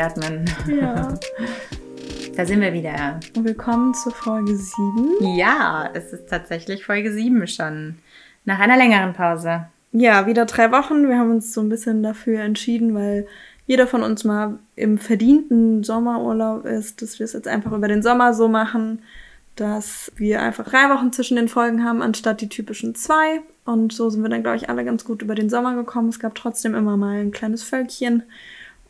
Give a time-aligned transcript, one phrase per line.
[0.00, 0.44] durchatmen.
[0.66, 1.14] Ja.
[2.36, 3.20] Da sind wir wieder.
[3.34, 5.36] Willkommen zur Folge 7.
[5.36, 7.98] Ja, es ist tatsächlich Folge 7 schon.
[8.46, 9.66] Nach einer längeren Pause.
[9.92, 11.06] Ja, wieder drei Wochen.
[11.06, 13.26] Wir haben uns so ein bisschen dafür entschieden, weil
[13.66, 18.02] jeder von uns mal im verdienten Sommerurlaub ist, dass wir es jetzt einfach über den
[18.02, 19.02] Sommer so machen,
[19.56, 23.42] dass wir einfach drei Wochen zwischen den Folgen haben, anstatt die typischen zwei.
[23.66, 26.08] Und so sind wir dann, glaube ich, alle ganz gut über den Sommer gekommen.
[26.08, 28.22] Es gab trotzdem immer mal ein kleines Völkchen.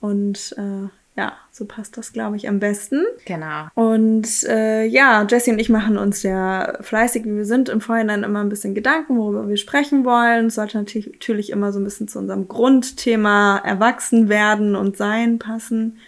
[0.01, 0.89] Und äh,
[1.20, 3.05] ja, so passt das, glaube ich, am besten.
[3.27, 3.66] Genau.
[3.74, 8.23] Und äh, ja, Jessie und ich machen uns ja fleißig, wie wir sind, im Vorhinein
[8.23, 10.47] immer ein bisschen Gedanken, worüber wir sprechen wollen.
[10.47, 15.98] Es sollte natürlich immer so ein bisschen zu unserem Grundthema Erwachsen werden und Sein passen.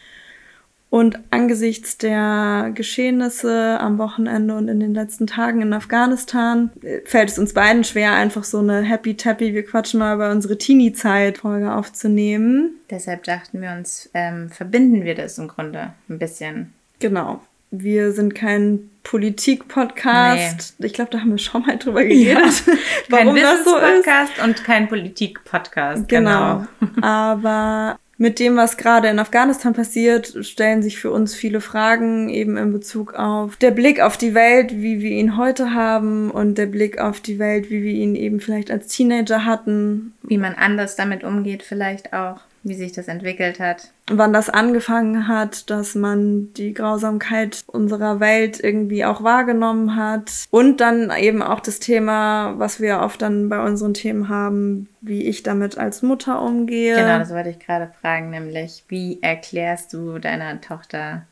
[0.92, 7.30] Und angesichts der Geschehnisse am Wochenende und in den letzten Tagen in Afghanistan äh, fällt
[7.30, 11.72] es uns beiden schwer, einfach so eine Happy Tappy, wir quatschen mal über unsere Teenie-Zeit-Folge
[11.72, 12.74] aufzunehmen.
[12.90, 16.74] Deshalb dachten wir uns, ähm, verbinden wir das im Grunde ein bisschen.
[16.98, 17.40] Genau.
[17.70, 20.74] Wir sind kein Politik-Podcast.
[20.76, 20.88] Nee.
[20.88, 22.66] Ich glaube, da haben wir schon mal drüber geredet.
[22.66, 22.74] Ja.
[23.08, 23.82] Warum kein das so ist.
[23.82, 26.06] Podcast und kein Politik-Podcast.
[26.06, 26.66] Genau.
[26.80, 27.00] genau.
[27.00, 32.56] Aber mit dem, was gerade in Afghanistan passiert, stellen sich für uns viele Fragen eben
[32.56, 36.66] in Bezug auf der Blick auf die Welt, wie wir ihn heute haben und der
[36.66, 40.12] Blick auf die Welt, wie wir ihn eben vielleicht als Teenager hatten.
[40.22, 43.90] Wie man anders damit umgeht vielleicht auch wie sich das entwickelt hat.
[44.10, 50.30] Wann das angefangen hat, dass man die Grausamkeit unserer Welt irgendwie auch wahrgenommen hat.
[50.50, 55.24] Und dann eben auch das Thema, was wir oft dann bei unseren Themen haben, wie
[55.24, 56.96] ich damit als Mutter umgehe.
[56.96, 61.26] Genau, das wollte ich gerade fragen, nämlich wie erklärst du deiner Tochter,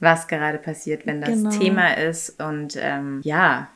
[0.00, 1.50] was gerade passiert, wenn das genau.
[1.50, 3.68] Thema ist und ähm, ja,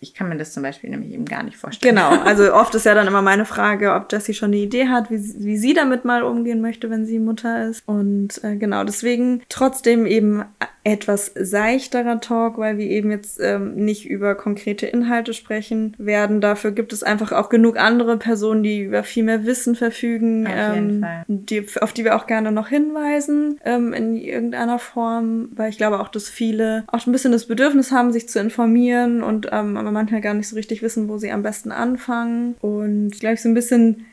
[0.00, 1.96] ich kann mir das zum Beispiel nämlich eben gar nicht vorstellen.
[1.96, 5.10] Genau, also oft ist ja dann immer meine Frage, ob Jessie schon eine Idee hat,
[5.10, 7.82] wie, wie sie damit mal umgehen möchte, wenn sie Mutter ist.
[7.86, 10.44] Und äh, genau, deswegen trotzdem eben
[10.84, 16.42] etwas seichterer Talk, weil wir eben jetzt ähm, nicht über konkrete Inhalte sprechen werden.
[16.42, 21.06] Dafür gibt es einfach auch genug andere Personen, die über viel mehr Wissen verfügen, ähm,
[21.26, 26.00] die, auf die wir auch gerne noch hinweisen ähm, in irgendeiner Form, weil ich glaube
[26.00, 29.90] auch, dass viele auch ein bisschen das Bedürfnis haben, sich zu informieren und ähm, aber
[29.90, 32.54] manchmal gar nicht so richtig wissen, wo sie am besten anfangen.
[32.60, 34.06] Und glaube ich so ein bisschen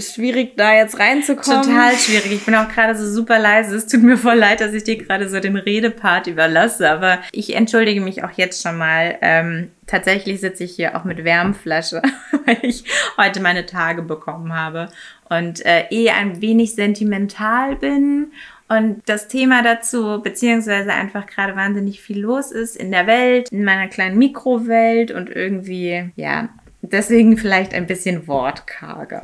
[0.00, 1.62] schwierig, da jetzt reinzukommen.
[1.62, 2.32] Total schwierig.
[2.32, 3.76] Ich bin auch gerade so super leise.
[3.76, 6.90] Es tut mir voll leid, dass ich dir gerade so den Redepart überlasse.
[6.90, 9.18] Aber ich entschuldige mich auch jetzt schon mal.
[9.20, 12.00] Ähm, tatsächlich sitze ich hier auch mit Wärmflasche,
[12.46, 12.84] weil ich
[13.18, 14.88] heute meine Tage bekommen habe
[15.28, 18.32] und äh, eh ein wenig sentimental bin
[18.68, 23.64] und das Thema dazu, beziehungsweise einfach gerade wahnsinnig viel los ist in der Welt, in
[23.64, 26.48] meiner kleinen Mikrowelt und irgendwie, ja,
[26.90, 29.22] Deswegen vielleicht ein bisschen wortkarger.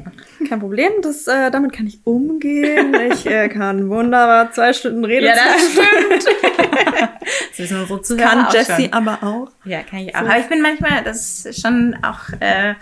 [0.48, 2.96] Kein Problem, das, äh, damit kann ich umgehen.
[3.12, 5.26] Ich äh, kann wunderbar zwei Stunden reden.
[5.26, 6.24] Ja, das stimmt.
[7.50, 9.48] das wissen unsere Zuhörer Kann Jessie aber auch.
[9.64, 10.20] Ja, kann ich auch.
[10.20, 10.26] So.
[10.26, 12.76] Aber ich bin manchmal, das ist schon auch äh,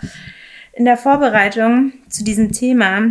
[0.73, 3.01] in der Vorbereitung zu diesem Thema,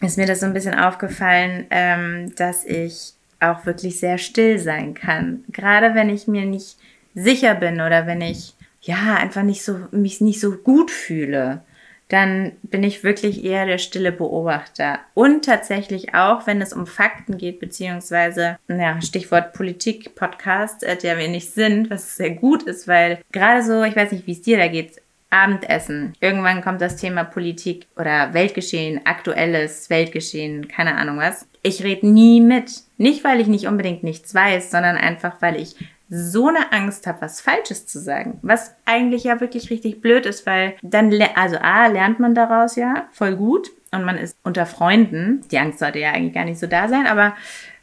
[0.00, 4.94] ist mir das so ein bisschen aufgefallen, ähm, dass ich auch wirklich sehr still sein
[4.94, 5.44] kann.
[5.48, 6.76] Gerade wenn ich mir nicht
[7.14, 11.62] sicher bin oder wenn ich ja einfach nicht so mich nicht so gut fühle,
[12.10, 14.98] dann bin ich wirklich eher der stille Beobachter.
[15.14, 21.28] Und tatsächlich auch, wenn es um Fakten geht, beziehungsweise, ja, Stichwort Politik-Podcast, äh, der wir
[21.28, 24.58] nicht sind, was sehr gut ist, weil gerade so, ich weiß nicht, wie es dir
[24.58, 25.00] da geht,
[25.30, 26.12] Abendessen.
[26.20, 31.46] Irgendwann kommt das Thema Politik oder Weltgeschehen, aktuelles Weltgeschehen, keine Ahnung was.
[31.62, 32.82] Ich rede nie mit.
[32.98, 35.76] Nicht, weil ich nicht unbedingt nichts weiß, sondern einfach, weil ich
[36.08, 38.40] so eine Angst habe, was Falsches zu sagen.
[38.42, 43.06] Was eigentlich ja wirklich richtig blöd ist, weil dann, also A, lernt man daraus ja
[43.12, 45.42] voll gut und man ist unter Freunden.
[45.52, 47.36] Die Angst sollte ja eigentlich gar nicht so da sein, aber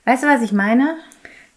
[0.03, 0.97] weißt du, was ich meine?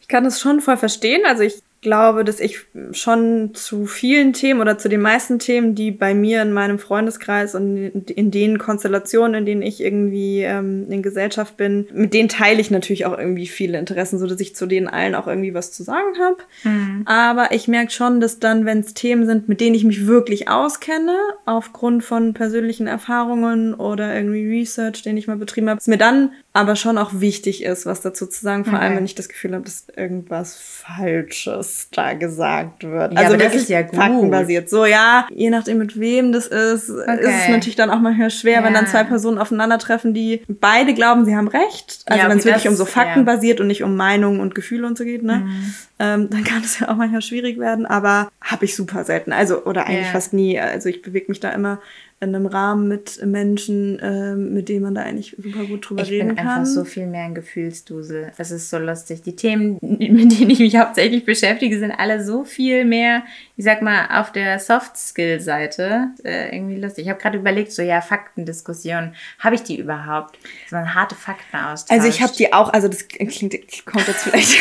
[0.01, 1.22] Ich kann das schon voll verstehen.
[1.27, 5.91] Also ich glaube, dass ich schon zu vielen Themen oder zu den meisten Themen, die
[5.91, 11.03] bei mir in meinem Freundeskreis und in den Konstellationen, in denen ich irgendwie ähm, in
[11.03, 14.66] Gesellschaft bin, mit denen teile ich natürlich auch irgendwie viele Interessen, so dass ich zu
[14.66, 16.37] denen allen auch irgendwie was zu sagen habe.
[16.65, 17.03] Mhm.
[17.07, 20.49] Aber ich merke schon, dass dann, wenn es Themen sind, mit denen ich mich wirklich
[20.49, 21.16] auskenne,
[21.47, 26.33] aufgrund von persönlichen Erfahrungen oder irgendwie Research, den ich mal betrieben habe, es mir dann
[26.53, 28.83] aber schon auch wichtig ist, was dazu zu sagen, vor okay.
[28.83, 33.13] allem wenn ich das Gefühl habe, dass irgendwas Falsches da gesagt wird.
[33.13, 33.95] Ja, also das ist ja gut.
[33.95, 34.69] faktenbasiert.
[34.69, 37.21] So, ja, je nachdem mit wem das ist, okay.
[37.21, 38.65] ist es natürlich dann auch manchmal schwer, ja.
[38.65, 42.03] wenn dann zwei Personen aufeinandertreffen, die beide glauben, sie haben recht.
[42.07, 44.57] Also ja, okay, wenn es wirklich um so Fakten basiert und nicht um Meinungen und
[44.57, 45.37] Gefühle und so geht, ne?
[45.37, 45.75] Mhm.
[46.01, 49.33] Ähm, dann kann es ja auch manchmal schwierig werden, aber habe ich super selten.
[49.33, 50.59] Also, oder eigentlich fast nie.
[50.59, 51.79] Also ich bewege mich da immer
[52.22, 56.11] in einem Rahmen mit Menschen, äh, mit denen man da eigentlich super gut drüber ich
[56.11, 56.37] reden kann.
[56.37, 58.33] Ich bin einfach so viel mehr ein Gefühlsdusel.
[58.37, 59.22] Es ist so lustig.
[59.22, 63.22] Die Themen, mit denen ich mich hauptsächlich beschäftige, sind alle so viel mehr,
[63.57, 66.09] ich sag mal, auf der Soft-Skill-Seite.
[66.22, 67.05] Äh, irgendwie lustig.
[67.05, 69.15] Ich habe gerade überlegt, so ja, Faktendiskussion.
[69.39, 70.39] Habe ich die überhaupt?
[70.69, 71.91] So ein harte Fakten austauscht.
[71.91, 73.55] Also ich habe die auch, also das klingt,
[73.87, 74.59] kommt jetzt vielleicht.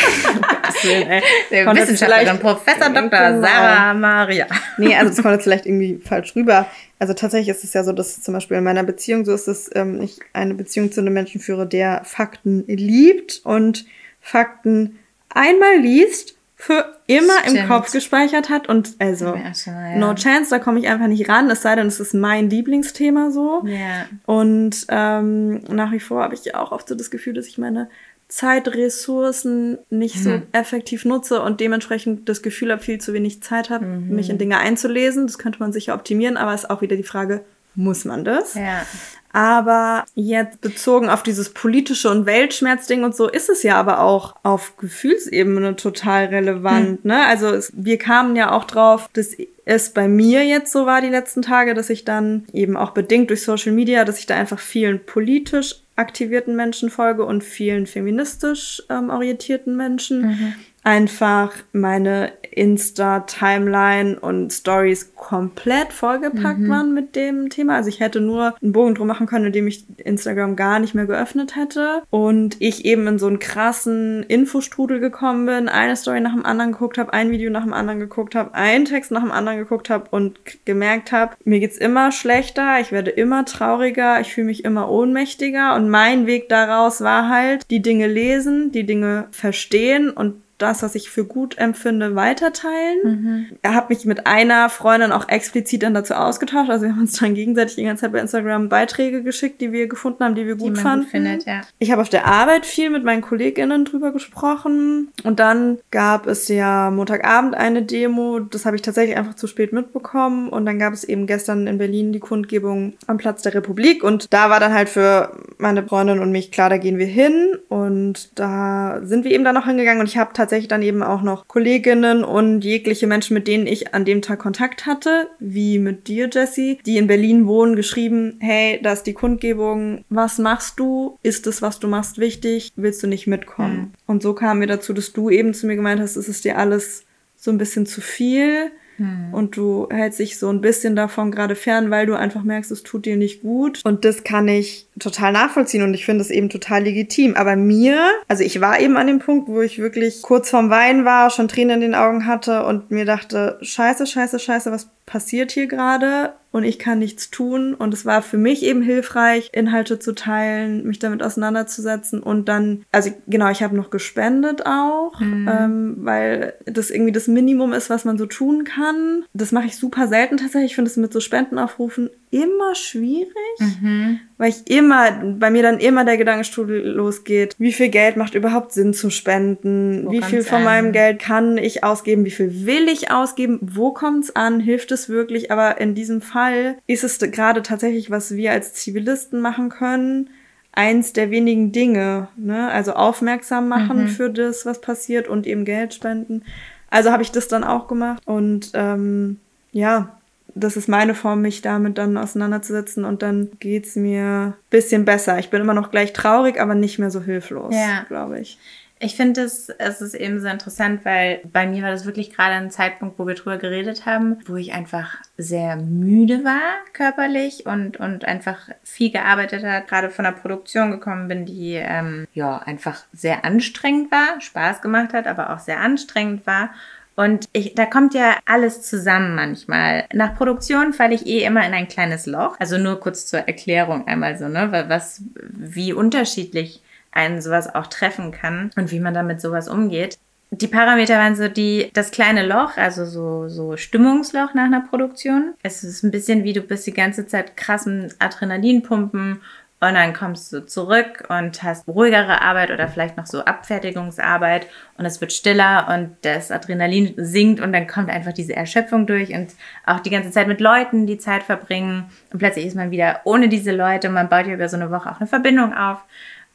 [1.50, 3.42] Der Wissenschaftlerin Professor Dr.
[3.42, 4.46] Sarah Maria.
[4.78, 6.66] Nee, also das kommt jetzt vielleicht irgendwie falsch rüber.
[7.00, 9.70] Also tatsächlich ist es ja so, dass zum Beispiel in meiner Beziehung so ist, dass
[9.74, 13.86] ähm, ich eine Beziehung zu einem Menschen führe, der Fakten liebt und
[14.20, 14.98] Fakten
[15.30, 17.56] einmal liest, für immer Stimmt.
[17.56, 19.96] im Kopf gespeichert hat und also ja.
[19.96, 23.30] no chance, da komme ich einfach nicht ran, es sei denn, es ist mein Lieblingsthema
[23.30, 23.62] so.
[23.64, 24.06] Ja.
[24.26, 27.88] Und ähm, nach wie vor habe ich auch oft so das Gefühl, dass ich meine
[28.30, 30.22] Zeitressourcen nicht mhm.
[30.22, 34.14] so effektiv nutze und dementsprechend das Gefühl habe, viel zu wenig Zeit habe, mhm.
[34.14, 35.26] mich in Dinge einzulesen.
[35.26, 37.44] Das könnte man sicher optimieren, aber es ist auch wieder die Frage,
[37.74, 38.54] muss man das?
[38.54, 38.86] Ja.
[39.32, 44.34] Aber jetzt bezogen auf dieses politische und Weltschmerzding und so ist es ja aber auch
[44.42, 46.88] auf Gefühlsebene total relevant.
[46.88, 46.98] Hm.
[47.04, 47.26] Ne?
[47.26, 51.08] Also es, wir kamen ja auch drauf, dass es bei mir jetzt so war die
[51.08, 54.58] letzten Tage, dass ich dann eben auch bedingt durch Social Media, dass ich da einfach
[54.58, 60.22] vielen politisch aktivierten Menschen folge und vielen feministisch ähm, orientierten Menschen.
[60.22, 66.68] Mhm einfach meine Insta-Timeline und Stories komplett vollgepackt mhm.
[66.68, 67.76] waren mit dem Thema.
[67.76, 71.06] Also ich hätte nur einen Bogen drum machen können, indem ich Instagram gar nicht mehr
[71.06, 72.02] geöffnet hätte.
[72.10, 76.72] Und ich eben in so einen krassen Infostrudel gekommen bin, eine Story nach dem anderen
[76.72, 79.90] geguckt habe, ein Video nach dem anderen geguckt habe, einen Text nach dem anderen geguckt
[79.90, 84.64] habe und gemerkt habe, mir geht's immer schlechter, ich werde immer trauriger, ich fühle mich
[84.64, 85.74] immer ohnmächtiger.
[85.74, 90.94] Und mein Weg daraus war halt, die Dinge lesen, die Dinge verstehen und das, was
[90.94, 92.98] ich für gut empfinde, weiterteilen.
[93.04, 93.46] Mhm.
[93.62, 96.70] Er hat mich mit einer Freundin auch explizit dann dazu ausgetauscht.
[96.70, 99.88] Also wir haben uns dann gegenseitig die ganze Zeit bei Instagram Beiträge geschickt, die wir
[99.88, 101.04] gefunden haben, die wir gut die fanden.
[101.04, 101.62] Gut findet, ja.
[101.78, 105.08] Ich habe auf der Arbeit viel mit meinen KollegInnen drüber gesprochen.
[105.24, 108.40] Und dann gab es ja Montagabend eine Demo.
[108.40, 110.48] Das habe ich tatsächlich einfach zu spät mitbekommen.
[110.48, 114.04] Und dann gab es eben gestern in Berlin die Kundgebung am Platz der Republik.
[114.04, 117.56] Und da war dann halt für meine Freundin und mich klar, da gehen wir hin.
[117.68, 120.00] Und da sind wir eben dann noch hingegangen.
[120.00, 123.68] Und ich habe tatsächlich tatsächlich dann eben auch noch Kolleginnen und jegliche Menschen, mit denen
[123.68, 128.36] ich an dem Tag Kontakt hatte, wie mit dir, Jessie, die in Berlin wohnen, geschrieben,
[128.40, 131.18] hey, da ist die Kundgebung, was machst du?
[131.22, 132.72] Ist es, was du machst, wichtig?
[132.74, 133.76] Willst du nicht mitkommen?
[133.76, 133.90] Mhm.
[134.06, 136.58] Und so kamen wir dazu, dass du eben zu mir gemeint hast, es ist dir
[136.58, 137.04] alles
[137.36, 138.72] so ein bisschen zu viel.
[139.00, 139.32] Hm.
[139.32, 142.82] Und du hältst dich so ein bisschen davon gerade fern, weil du einfach merkst, es
[142.82, 143.80] tut dir nicht gut.
[143.82, 147.34] Und das kann ich total nachvollziehen und ich finde es eben total legitim.
[147.34, 147.98] Aber mir,
[148.28, 151.48] also ich war eben an dem Punkt, wo ich wirklich kurz vorm Weinen war, schon
[151.48, 156.34] Tränen in den Augen hatte und mir dachte, scheiße, scheiße, scheiße, was passiert hier gerade?
[156.52, 157.74] und ich kann nichts tun.
[157.74, 162.84] Und es war für mich eben hilfreich, Inhalte zu teilen, mich damit auseinanderzusetzen und dann,
[162.92, 165.48] also genau, ich habe noch gespendet auch, mhm.
[165.50, 169.24] ähm, weil das irgendwie das Minimum ist, was man so tun kann.
[169.32, 170.72] Das mache ich super selten tatsächlich.
[170.72, 174.20] Ich finde es mit so Spendenaufrufen immer schwierig, mhm.
[174.38, 178.72] weil ich immer, bei mir dann immer der Gedankenstrudel losgeht, wie viel Geld macht überhaupt
[178.72, 180.64] Sinn zu spenden, wo wie viel von an?
[180.64, 184.92] meinem Geld kann ich ausgeben, wie viel will ich ausgeben, wo kommt es an, hilft
[184.92, 189.68] es wirklich, aber in diesem Fall ist es gerade tatsächlich, was wir als Zivilisten machen
[189.68, 190.30] können,
[190.72, 192.70] eins der wenigen Dinge, ne?
[192.70, 194.08] also aufmerksam machen mhm.
[194.08, 196.42] für das, was passiert und eben Geld spenden.
[196.90, 199.38] Also habe ich das dann auch gemacht und ähm,
[199.72, 200.19] ja,
[200.54, 205.38] das ist meine Form, mich damit dann auseinanderzusetzen und dann geht's mir bisschen besser.
[205.38, 208.04] Ich bin immer noch gleich traurig, aber nicht mehr so hilflos, ja.
[208.08, 208.58] glaube ich.
[209.02, 212.52] Ich finde es, es ist eben so interessant, weil bei mir war das wirklich gerade
[212.56, 216.60] ein Zeitpunkt, wo wir drüber geredet haben, wo ich einfach sehr müde war
[216.92, 222.26] körperlich und, und einfach viel gearbeitet hat, gerade von der Produktion gekommen bin, die ähm,
[222.34, 226.68] ja einfach sehr anstrengend war, Spaß gemacht hat, aber auch sehr anstrengend war.
[227.16, 230.06] Und ich, da kommt ja alles zusammen manchmal.
[230.12, 232.56] Nach Produktion falle ich eh immer in ein kleines Loch.
[232.58, 238.30] Also nur kurz zur Erklärung einmal so, ne, was, wie unterschiedlich einen sowas auch treffen
[238.30, 240.18] kann und wie man damit sowas umgeht.
[240.52, 245.54] Die Parameter waren so die, das kleine Loch, also so, so Stimmungsloch nach einer Produktion.
[245.62, 249.42] Es ist ein bisschen wie du bist die ganze Zeit krassen Adrenalinpumpen
[249.80, 254.66] und dann kommst du zurück und hast ruhigere Arbeit oder vielleicht noch so Abfertigungsarbeit
[254.98, 259.32] und es wird stiller und das Adrenalin sinkt und dann kommt einfach diese Erschöpfung durch
[259.32, 259.52] und
[259.86, 263.48] auch die ganze Zeit mit Leuten die Zeit verbringen und plötzlich ist man wieder ohne
[263.48, 266.04] diese Leute und man baut ja über so eine Woche auch eine Verbindung auf.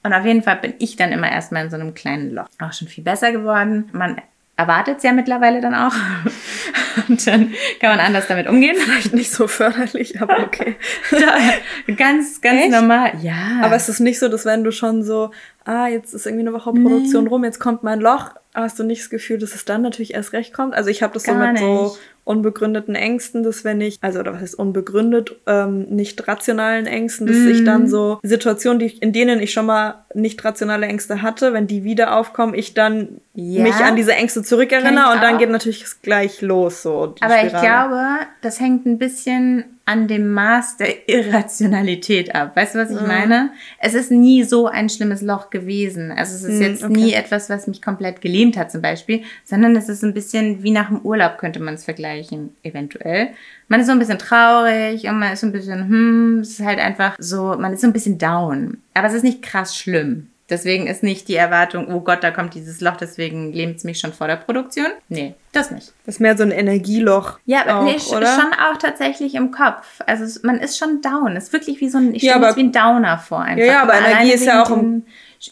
[0.04, 2.46] Und auf jeden Fall bin ich dann immer erstmal in so einem kleinen Loch.
[2.60, 3.90] Auch schon viel besser geworden.
[3.92, 4.22] Man
[4.58, 5.94] erwartet es ja mittlerweile dann auch.
[7.10, 8.76] Und dann kann man anders damit umgehen.
[8.78, 10.76] Vielleicht nicht so förderlich, aber okay.
[11.98, 12.72] ganz, ganz Echt?
[12.72, 13.12] normal.
[13.22, 13.60] Ja.
[13.62, 15.32] Aber es ist nicht so, dass wenn du schon so,
[15.66, 17.30] ah, jetzt ist irgendwie eine Woche Produktion nee.
[17.30, 20.34] rum, jetzt kommt mein Loch, hast du nicht das Gefühl, dass es dann natürlich erst
[20.34, 20.74] recht kommt?
[20.74, 21.62] Also ich habe das Gar so mit nicht.
[21.62, 27.28] so unbegründeten Ängsten, dass wenn ich, also oder was heißt unbegründet, ähm, nicht rationalen Ängsten,
[27.28, 27.50] dass mm.
[27.50, 27.88] ich dann mhm.
[27.88, 32.18] so Situationen, die, in denen ich schon mal nicht rationale Ängste hatte, wenn die wieder
[32.18, 33.62] aufkommen, ich dann ja.
[33.62, 37.16] mich an diese Ängste zurückerinnere und dann geht natürlich gleich los so.
[37.20, 37.46] Aber Spirale.
[37.46, 38.02] ich glaube,
[38.42, 42.56] das hängt ein bisschen an dem Maß der Irrationalität ab.
[42.56, 43.08] Weißt du, was ich mhm.
[43.08, 43.52] meine?
[43.80, 46.12] Es ist nie so ein schlimmes Loch gewesen.
[46.12, 46.94] Also es ist mhm, jetzt okay.
[46.94, 50.72] nie etwas, was mich komplett gelähmt hat zum Beispiel, sondern es ist ein bisschen wie
[50.72, 53.30] nach dem Urlaub könnte man es vergleichen, eventuell.
[53.68, 56.66] Man ist so ein bisschen traurig und man ist so ein bisschen, hm, es ist
[56.66, 58.78] halt einfach so, man ist so ein bisschen down.
[58.96, 60.30] Aber es ist nicht krass schlimm.
[60.48, 63.98] Deswegen ist nicht die Erwartung, oh Gott, da kommt dieses Loch, deswegen lähmt es mich
[63.98, 64.88] schon vor der Produktion.
[65.10, 65.94] Nee, das nicht.
[66.06, 67.40] Das ist mehr so ein Energieloch.
[67.46, 68.28] Ja, aber auch, nee, oder?
[68.28, 70.02] schon auch tatsächlich im Kopf.
[70.06, 71.36] Also man ist schon down.
[71.36, 73.66] Es ist wirklich wie so ein, ich stelle ja, mir wie ein Downer vor einfach.
[73.66, 75.04] Ja, ja aber Energie ist ja auch im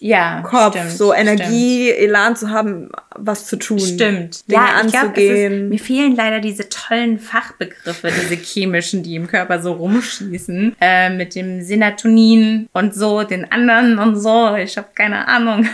[0.01, 1.99] ja, Kopf, stimmt, so Energie, stimmt.
[2.01, 3.79] Elan zu haben, was zu tun.
[3.79, 4.49] Stimmt.
[4.49, 5.49] Dinge ja, ich anzugehen.
[5.49, 10.75] Glaub, ist, mir fehlen leider diese tollen Fachbegriffe, diese chemischen, die im Körper so rumschießen,
[10.79, 14.55] äh, mit dem Serotonin und so, den anderen und so.
[14.55, 15.67] Ich habe keine Ahnung.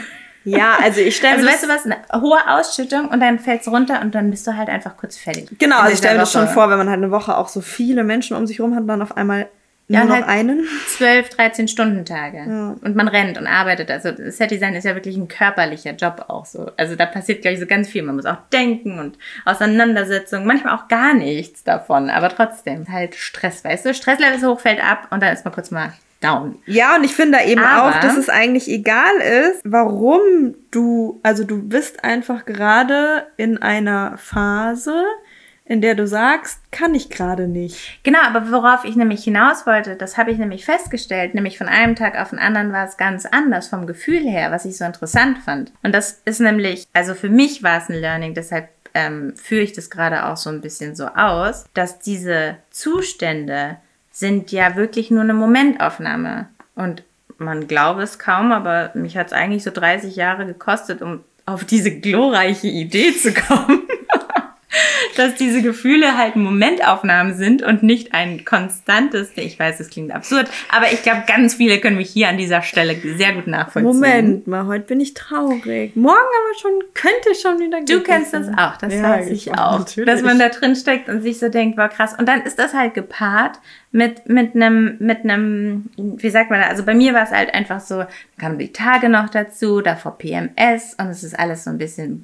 [0.46, 3.68] Ja, also ich stelle Also weißt du was, eine hohe Ausschüttung und dann fällt es
[3.68, 5.48] runter und dann bist du halt einfach kurz fertig.
[5.60, 7.62] Genau, also ich stelle mir das schon vor, wenn man halt eine Woche auch so
[7.62, 9.50] viele Menschen um sich herum hat und dann auf einmal
[9.92, 10.68] ja, Nur noch halt einen?
[10.88, 12.38] 12, 13 Stunden Tage.
[12.38, 12.76] Ja.
[12.80, 13.90] Und man rennt und arbeitet.
[13.90, 16.72] Also Set-Design ist ja wirklich ein körperlicher Job auch so.
[16.78, 18.04] Also da passiert gleich so ganz viel.
[18.04, 20.46] Man muss auch denken und Auseinandersetzungen.
[20.46, 22.12] Manchmal auch gar nichts davon.
[22.12, 23.96] Aber trotzdem halt Stress, weißt du?
[23.96, 25.92] Stresslevel ist hoch, fällt ab und dann ist man kurz mal
[26.22, 26.60] down.
[26.68, 30.22] Ja, und ich finde eben aber, auch, dass es eigentlich egal ist, warum
[30.70, 35.04] du, also du bist einfach gerade in einer Phase,
[35.70, 38.00] in der du sagst, kann ich gerade nicht.
[38.04, 41.96] Genau, aber worauf ich nämlich hinaus wollte, das habe ich nämlich festgestellt, nämlich von einem
[41.96, 45.38] Tag auf den anderen war es ganz anders vom Gefühl her, was ich so interessant
[45.38, 45.72] fand.
[45.84, 49.74] Und das ist nämlich, also für mich war es ein Learning, deshalb ähm, führe ich
[49.74, 53.78] das gerade auch so ein bisschen so aus, dass diese Zustände
[54.10, 56.48] sind ja wirklich nur eine Momentaufnahme.
[56.74, 57.04] Und
[57.38, 61.64] man glaube es kaum, aber mich hat es eigentlich so 30 Jahre gekostet, um auf
[61.64, 63.84] diese glorreiche Idee zu kommen
[65.20, 70.50] dass diese Gefühle halt Momentaufnahmen sind und nicht ein konstantes, ich weiß, es klingt absurd,
[70.70, 73.84] aber ich glaube, ganz viele können mich hier an dieser Stelle sehr gut nachvollziehen.
[73.84, 75.96] Moment mal, heute bin ich traurig.
[75.96, 79.80] Morgen aber schon, könnte schon wieder Du kennst das auch, das ja, weiß ich auch.
[79.80, 80.10] Natürlich.
[80.10, 82.16] Dass man da drin steckt und sich so denkt, war krass.
[82.18, 83.60] Und dann ist das halt gepaart
[83.92, 87.54] mit, mit einem, mit einem, wie sagt man da, also bei mir war es halt
[87.54, 88.06] einfach so,
[88.38, 92.24] kamen die Tage noch dazu, davor PMS und es ist alles so ein bisschen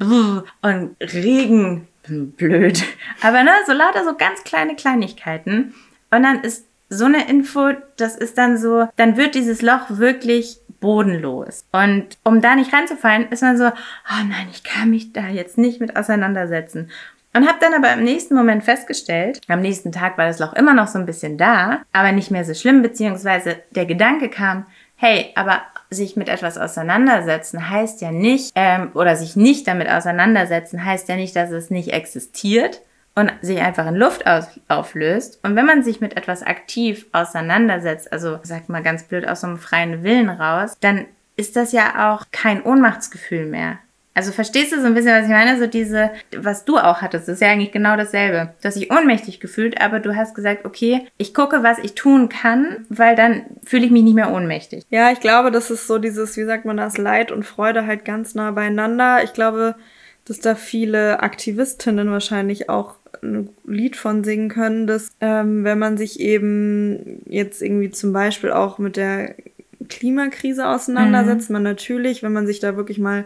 [0.62, 2.84] und Regen blöd.
[3.22, 5.74] Aber ne, so lauter so ganz kleine Kleinigkeiten.
[6.12, 10.60] Und dann ist so eine Info, das ist dann so, dann wird dieses Loch wirklich
[10.80, 11.66] bodenlos.
[11.72, 15.58] Und um da nicht reinzufallen, ist man so, oh nein, ich kann mich da jetzt
[15.58, 16.92] nicht mit auseinandersetzen.
[17.34, 20.74] Und habe dann aber im nächsten Moment festgestellt, am nächsten Tag war das Loch immer
[20.74, 25.34] noch so ein bisschen da, aber nicht mehr so schlimm, beziehungsweise der Gedanke kam, hey,
[25.36, 31.08] aber sich mit etwas auseinandersetzen heißt ja nicht, ähm, oder sich nicht damit auseinandersetzen heißt
[31.10, 32.82] ja nicht, dass es nicht existiert
[33.16, 34.26] und sich einfach in Luft
[34.68, 35.40] auflöst.
[35.44, 39.48] Und wenn man sich mit etwas aktiv auseinandersetzt, also sag mal ganz blöd aus so
[39.48, 41.06] einem freien Willen raus, dann
[41.38, 43.80] ist das ja auch kein Ohnmachtsgefühl mehr.
[44.16, 45.60] Also verstehst du so ein bisschen, was ich meine?
[45.60, 48.54] So diese, was du auch hattest, ist ja eigentlich genau dasselbe.
[48.62, 52.30] Du hast dich ohnmächtig gefühlt, aber du hast gesagt, okay, ich gucke, was ich tun
[52.30, 54.86] kann, weil dann fühle ich mich nicht mehr ohnmächtig.
[54.90, 58.06] Ja, ich glaube, das ist so dieses, wie sagt man das, Leid und Freude halt
[58.06, 59.22] ganz nah beieinander.
[59.22, 59.76] Ich glaube,
[60.24, 65.98] dass da viele Aktivistinnen wahrscheinlich auch ein Lied von singen können, dass ähm, wenn man
[65.98, 69.36] sich eben jetzt irgendwie zum Beispiel auch mit der
[69.90, 71.56] Klimakrise auseinandersetzt, mhm.
[71.56, 73.26] man natürlich, wenn man sich da wirklich mal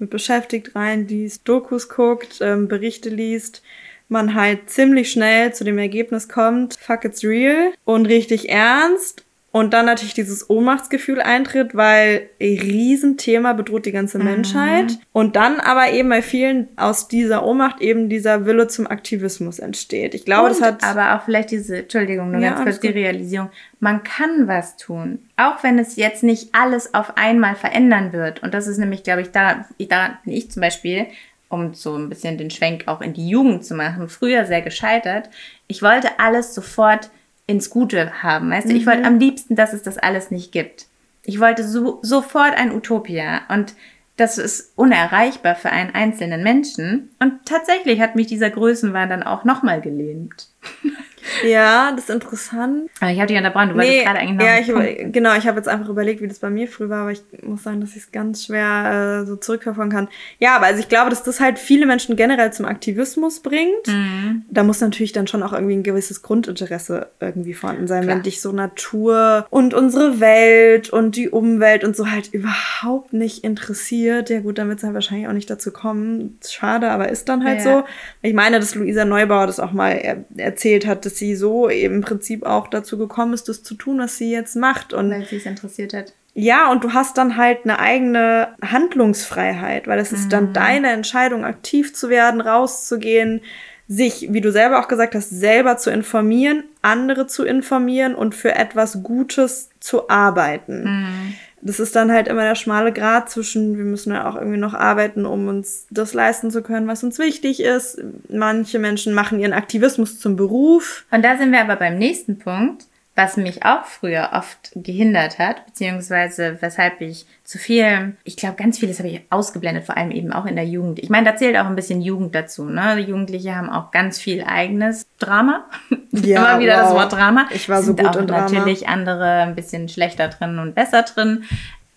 [0.00, 3.62] mit beschäftigt reinliest, Dokus guckt, ähm, Berichte liest,
[4.08, 9.74] man halt ziemlich schnell zu dem Ergebnis kommt, fuck it's real und richtig ernst und
[9.74, 14.24] dann natürlich dieses Ohnmachtsgefühl eintritt, weil ein Riesenthema bedroht die ganze mhm.
[14.24, 14.98] Menschheit.
[15.12, 20.14] Und dann aber eben bei vielen aus dieser Ohnmacht eben dieser Wille zum Aktivismus entsteht.
[20.14, 20.84] Ich glaube, und das hat.
[20.84, 23.50] Aber auch vielleicht diese, Entschuldigung, nur ja, ganz kurz die Realisierung.
[23.80, 25.18] Man kann was tun.
[25.36, 28.44] Auch wenn es jetzt nicht alles auf einmal verändern wird.
[28.44, 31.06] Und das ist nämlich, glaube ich, da, da bin ich zum Beispiel,
[31.48, 35.28] um so ein bisschen den Schwenk auch in die Jugend zu machen, früher sehr gescheitert.
[35.66, 37.10] Ich wollte alles sofort
[37.50, 38.50] ins Gute haben.
[38.50, 39.06] Weißt du, ich wollte mhm.
[39.06, 40.86] am liebsten, dass es das alles nicht gibt.
[41.24, 43.42] Ich wollte so, sofort ein Utopia.
[43.48, 43.74] Und
[44.16, 47.10] das ist unerreichbar für einen einzelnen Menschen.
[47.18, 50.48] Und tatsächlich hat mich dieser Größenwahn dann auch nochmal gelähmt.
[51.44, 52.90] Ja, das ist interessant.
[53.00, 54.44] Aber ich habe dich unterbrochen, du wolltest gerade eigentlich noch.
[54.44, 57.12] Ja, ich, genau, ich habe jetzt einfach überlegt, wie das bei mir früher war, aber
[57.12, 60.08] ich muss sagen, dass ich es ganz schwer äh, so zurückverfolgen kann.
[60.38, 63.86] Ja, aber also ich glaube, dass das halt viele Menschen generell zum Aktivismus bringt.
[63.86, 64.44] Mhm.
[64.50, 68.16] Da muss natürlich dann schon auch irgendwie ein gewisses Grundinteresse irgendwie vorhanden sein, Klar.
[68.16, 73.44] wenn dich so Natur und unsere Welt und die Umwelt und so halt überhaupt nicht
[73.44, 74.30] interessiert.
[74.30, 76.38] Ja gut, dann wird es halt wahrscheinlich auch nicht dazu kommen.
[76.46, 77.64] Schade, aber ist dann halt ja.
[77.64, 77.84] so.
[78.22, 81.96] Ich meine, dass Luisa Neubauer das auch mal er erzählt hat, dass sie so eben
[81.96, 84.92] im Prinzip auch dazu gekommen ist, das zu tun, was sie jetzt macht.
[84.92, 86.12] Und weil sie es interessiert hat.
[86.34, 90.30] Ja, und du hast dann halt eine eigene Handlungsfreiheit, weil es ist mhm.
[90.30, 93.40] dann deine Entscheidung, aktiv zu werden, rauszugehen,
[93.88, 98.54] sich, wie du selber auch gesagt hast, selber zu informieren, andere zu informieren und für
[98.54, 100.84] etwas Gutes zu arbeiten.
[100.84, 104.58] Mhm das ist dann halt immer der schmale Grad zwischen, wir müssen ja auch irgendwie
[104.58, 108.02] noch arbeiten, um uns das leisten zu können, was uns wichtig ist.
[108.28, 111.04] Manche Menschen machen ihren Aktivismus zum Beruf.
[111.10, 112.86] Und da sind wir aber beim nächsten Punkt
[113.16, 118.78] was mich auch früher oft gehindert hat, beziehungsweise weshalb ich zu viel, ich glaube, ganz
[118.78, 120.98] vieles habe ich ausgeblendet, vor allem eben auch in der Jugend.
[121.00, 122.64] Ich meine, da zählt auch ein bisschen Jugend dazu.
[122.64, 122.96] Ne?
[122.96, 125.64] Die Jugendliche haben auch ganz viel eigenes Drama.
[126.12, 126.82] Ja, Immer wieder wow.
[126.82, 127.46] das Wort Drama.
[127.54, 128.50] Ich war so gut auch in Drama.
[128.50, 131.44] natürlich andere ein bisschen schlechter drin und besser drin.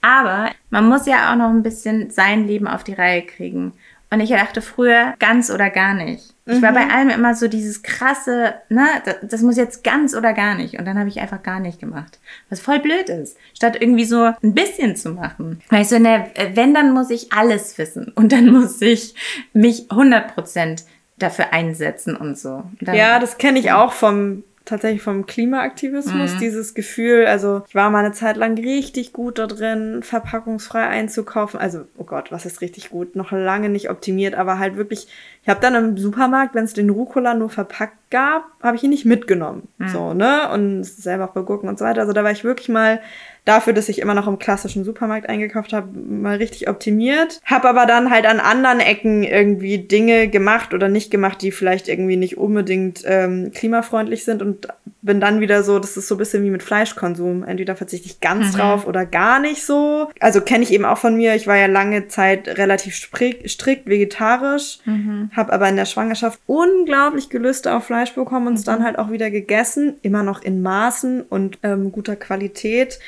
[0.03, 3.73] Aber man muss ja auch noch ein bisschen sein Leben auf die Reihe kriegen.
[4.11, 6.32] Und ich dachte früher ganz oder gar nicht.
[6.45, 6.91] Ich war bei mhm.
[6.91, 10.77] allem immer so dieses krasse, ne, das, das muss jetzt ganz oder gar nicht.
[10.77, 12.19] Und dann habe ich einfach gar nicht gemacht.
[12.49, 13.37] Was voll blöd ist.
[13.53, 15.61] Statt irgendwie so ein bisschen zu machen.
[15.69, 18.11] Weil ich so, ne, wenn, dann muss ich alles wissen.
[18.15, 19.15] Und dann muss ich
[19.53, 20.83] mich 100 Prozent
[21.17, 22.63] dafür einsetzen und so.
[22.81, 26.39] Dann, ja, das kenne ich auch vom tatsächlich vom Klimaaktivismus, mhm.
[26.39, 31.59] dieses Gefühl, also ich war mal eine Zeit lang richtig gut da drin, verpackungsfrei einzukaufen.
[31.59, 33.15] Also, oh Gott, was ist richtig gut?
[33.15, 35.07] Noch lange nicht optimiert, aber halt wirklich,
[35.41, 38.91] ich habe dann im Supermarkt, wenn es den Rucola nur verpackt gab, habe ich ihn
[38.91, 39.67] nicht mitgenommen.
[39.79, 39.87] Mhm.
[39.89, 40.49] So, ne?
[40.53, 42.01] Und selber auch bei Gurken und so weiter.
[42.01, 43.01] Also da war ich wirklich mal
[43.45, 47.41] dafür, dass ich immer noch im klassischen Supermarkt eingekauft habe, mal richtig optimiert.
[47.43, 51.89] Habe aber dann halt an anderen Ecken irgendwie Dinge gemacht oder nicht gemacht, die vielleicht
[51.89, 54.67] irgendwie nicht unbedingt ähm, klimafreundlich sind und
[55.03, 57.43] bin dann wieder so, das ist so ein bisschen wie mit Fleischkonsum.
[57.43, 58.57] Entweder verzichte ich ganz mhm.
[58.57, 60.09] drauf oder gar nicht so.
[60.19, 61.35] Also kenne ich eben auch von mir.
[61.35, 65.29] Ich war ja lange Zeit relativ strikt, strikt vegetarisch, mhm.
[65.35, 68.65] habe aber in der Schwangerschaft unglaublich Gelüste auf Fleisch bekommen und es mhm.
[68.65, 69.95] dann halt auch wieder gegessen.
[70.01, 72.99] Immer noch in Maßen und ähm, guter Qualität.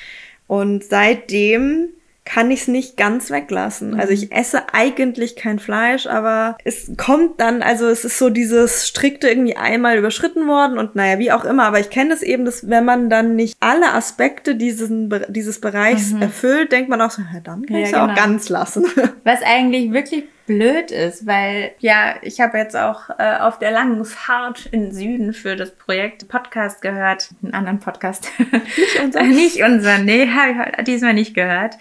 [0.47, 1.89] Und seitdem
[2.25, 3.99] kann ich es nicht ganz weglassen.
[3.99, 4.17] Also mhm.
[4.17, 9.29] ich esse eigentlich kein Fleisch, aber es kommt dann, also es ist so dieses strikte
[9.29, 11.63] irgendwie einmal überschritten worden und naja, wie auch immer.
[11.63, 16.11] Aber ich kenne es eben, dass wenn man dann nicht alle Aspekte diesen, dieses Bereichs
[16.11, 16.23] mhm.
[16.23, 18.11] erfüllt, denkt man auch so, ja, dann kann ja, ich es genau.
[18.11, 18.85] auch ganz lassen.
[19.23, 24.05] Was eigentlich wirklich blöd ist, weil ja, ich habe jetzt auch äh, auf der langen
[24.05, 28.29] Fahrt in Süden für das Projekt Podcast gehört, einen anderen Podcast.
[28.38, 29.29] Nicht unseren.
[29.29, 31.75] nicht unseren, nee, habe ich diesmal nicht gehört.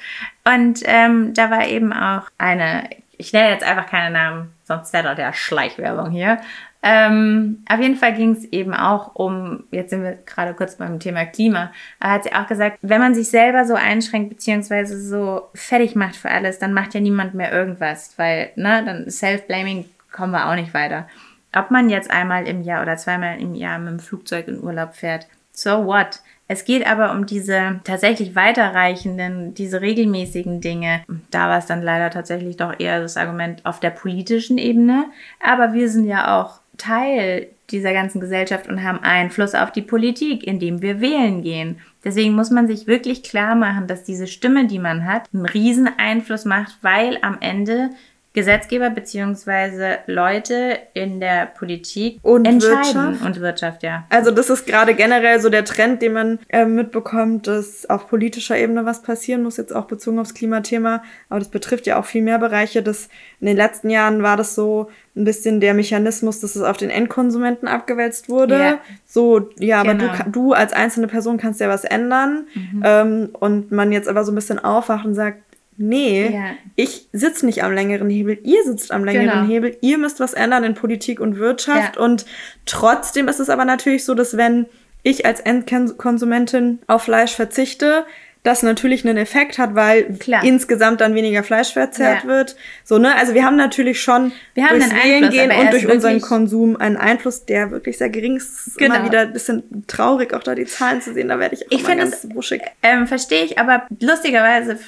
[0.44, 5.04] Und ähm, da war eben auch eine, ich nenne jetzt einfach keine Namen, sonst wäre
[5.04, 6.38] da der Schleichwerbung hier.
[6.86, 11.00] Ähm, auf jeden Fall ging es eben auch um, jetzt sind wir gerade kurz beim
[11.00, 15.48] Thema Klima, da hat sie auch gesagt, wenn man sich selber so einschränkt beziehungsweise so
[15.54, 20.32] fertig macht für alles, dann macht ja niemand mehr irgendwas, weil, ne, dann Self-Blaming kommen
[20.32, 21.08] wir auch nicht weiter.
[21.56, 24.94] Ob man jetzt einmal im Jahr oder zweimal im Jahr mit dem Flugzeug in Urlaub
[24.94, 26.20] fährt, so what?
[26.48, 31.02] Es geht aber um diese tatsächlich weiterreichenden, diese regelmäßigen Dinge.
[31.30, 35.06] Da war es dann leider tatsächlich doch eher das Argument auf der politischen Ebene.
[35.42, 40.46] Aber wir sind ja auch Teil dieser ganzen Gesellschaft und haben Einfluss auf die Politik,
[40.46, 41.78] indem wir wählen gehen.
[42.04, 45.88] Deswegen muss man sich wirklich klar machen, dass diese Stimme, die man hat, einen riesen
[45.96, 47.90] Einfluss macht, weil am Ende
[48.34, 53.24] Gesetzgeber beziehungsweise Leute in der Politik und Wirtschaft.
[53.24, 54.06] und Wirtschaft, ja.
[54.10, 58.58] Also das ist gerade generell so der Trend, den man äh, mitbekommt, dass auf politischer
[58.58, 61.04] Ebene was passieren muss, jetzt auch bezogen aufs Klimathema.
[61.28, 62.82] Aber das betrifft ja auch viel mehr Bereiche.
[62.82, 66.76] Das in den letzten Jahren war das so ein bisschen der Mechanismus, dass es auf
[66.76, 68.58] den Endkonsumenten abgewälzt wurde.
[68.58, 68.78] Ja.
[69.06, 70.06] So, ja, genau.
[70.06, 72.48] aber du, du als einzelne Person kannst ja was ändern.
[72.54, 72.82] Mhm.
[72.84, 75.38] Ähm, und man jetzt aber so ein bisschen aufwacht und sagt,
[75.76, 76.54] nee, ja.
[76.76, 79.46] ich sitze nicht am längeren Hebel, ihr sitzt am längeren genau.
[79.46, 81.96] Hebel, ihr müsst was ändern in Politik und Wirtschaft.
[81.96, 82.02] Ja.
[82.02, 82.26] Und
[82.66, 84.66] trotzdem ist es aber natürlich so, dass wenn
[85.02, 88.06] ich als Endkonsumentin auf Fleisch verzichte,
[88.44, 90.44] das natürlich einen Effekt hat, weil Klar.
[90.44, 92.28] insgesamt dann weniger Fleisch verzehrt Ja.
[92.28, 92.56] wird.
[92.84, 93.16] So, ne?
[93.16, 96.96] Also wir haben natürlich schon Wir haben durchs Einfluss, gehen und durch unseren Konsum einen
[96.98, 98.66] Einfluss, der wirklich sehr gering ist.
[98.68, 98.96] Es Genau.
[98.96, 101.28] immer wieder ein bisschen traurig, auch da die Zahlen zu sehen.
[101.28, 102.60] Da werde ich auch Ich finde ganz wuschig.
[102.82, 104.78] Ähm, Verstehe ich, aber lustigerweise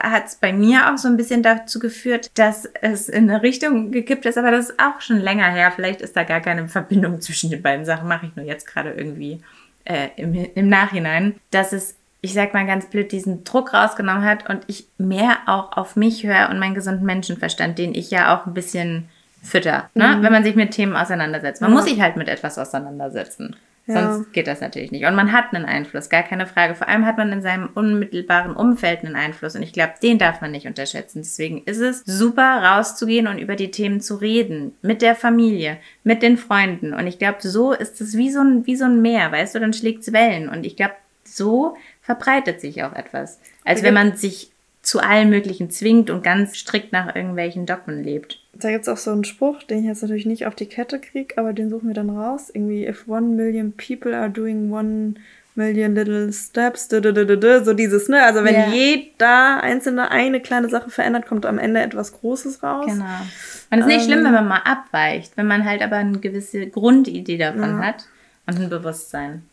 [0.00, 3.92] hat es bei mir auch so ein bisschen dazu geführt, dass es in eine Richtung
[3.92, 5.70] gekippt ist, aber das ist auch schon länger her.
[5.76, 8.92] Vielleicht ist da gar keine Verbindung zwischen den beiden Sachen, mache ich nur jetzt gerade
[8.92, 9.40] irgendwie
[9.84, 14.48] äh, im, im Nachhinein, dass es, ich sag mal ganz blöd, diesen Druck rausgenommen hat
[14.48, 18.46] und ich mehr auch auf mich höre und meinen gesunden Menschenverstand, den ich ja auch
[18.46, 19.08] ein bisschen
[19.42, 20.18] fütter, ne?
[20.22, 21.60] wenn man sich mit Themen auseinandersetzt.
[21.60, 21.76] Man Ja.
[21.76, 23.56] muss sich halt mit etwas auseinandersetzen.
[23.86, 24.14] Ja.
[24.14, 25.04] Sonst geht das natürlich nicht.
[25.04, 26.74] Und man hat einen Einfluss, gar keine Frage.
[26.74, 29.54] Vor allem hat man in seinem unmittelbaren Umfeld einen Einfluss.
[29.56, 31.18] Und ich glaube, den darf man nicht unterschätzen.
[31.20, 34.72] Deswegen ist es super, rauszugehen und über die Themen zu reden.
[34.80, 36.94] Mit der Familie, mit den Freunden.
[36.94, 39.60] Und ich glaube, so ist es wie so ein, wie so ein Meer, weißt du,
[39.60, 40.48] dann schlägt es Wellen.
[40.48, 43.40] Und ich glaube, so verbreitet sich auch etwas.
[43.64, 44.50] Als wenn man sich
[44.82, 48.38] zu allem Möglichen zwingt und ganz strikt nach irgendwelchen Dogmen lebt.
[48.52, 51.00] Da gibt es auch so einen Spruch, den ich jetzt natürlich nicht auf die Kette
[51.00, 52.50] kriege, aber den suchen wir dann raus.
[52.52, 55.14] Irgendwie, if one million people are doing one
[55.54, 58.22] million little steps, du, du, du, so dieses, ne?
[58.24, 58.66] Also wenn Ja.
[58.66, 62.84] jeder einzelne eine kleine Sache verändert, kommt am Ende etwas Großes raus.
[62.86, 63.04] Genau.
[63.70, 64.04] Und es ist nicht Ähm.
[64.04, 67.78] schlimm, wenn man mal abweicht, wenn man halt aber eine gewisse Grundidee davon Ja.
[67.78, 68.04] hat
[68.46, 69.44] und ein Bewusstsein.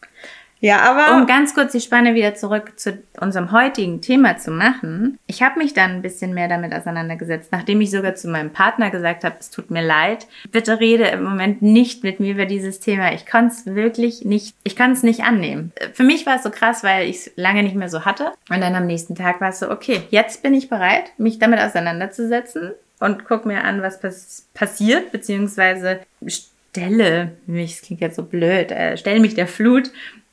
[0.62, 5.18] Ja, aber Um ganz kurz die Spanne wieder zurück zu unserem heutigen Thema zu machen.
[5.26, 8.92] Ich habe mich dann ein bisschen mehr damit auseinandergesetzt, nachdem ich sogar zu meinem Partner
[8.92, 12.80] gesagt habe, es tut mir leid, bitte rede im Moment nicht mit mir über dieses
[12.80, 13.12] Thema.
[13.12, 15.74] Ich kann es wirklich nicht, ich kann es nicht annehmen.
[15.94, 18.32] Für mich war es so krass, weil ich es lange nicht mehr so hatte.
[18.50, 21.60] Und dann am nächsten Tag war es so, okay, jetzt bin ich bereit, mich damit
[21.60, 28.24] auseinanderzusetzen und guck mir an, was pass passiert, beziehungsweise stelle mich, das klingt jetzt so
[28.24, 29.92] blöd, äh, stelle mich der Flut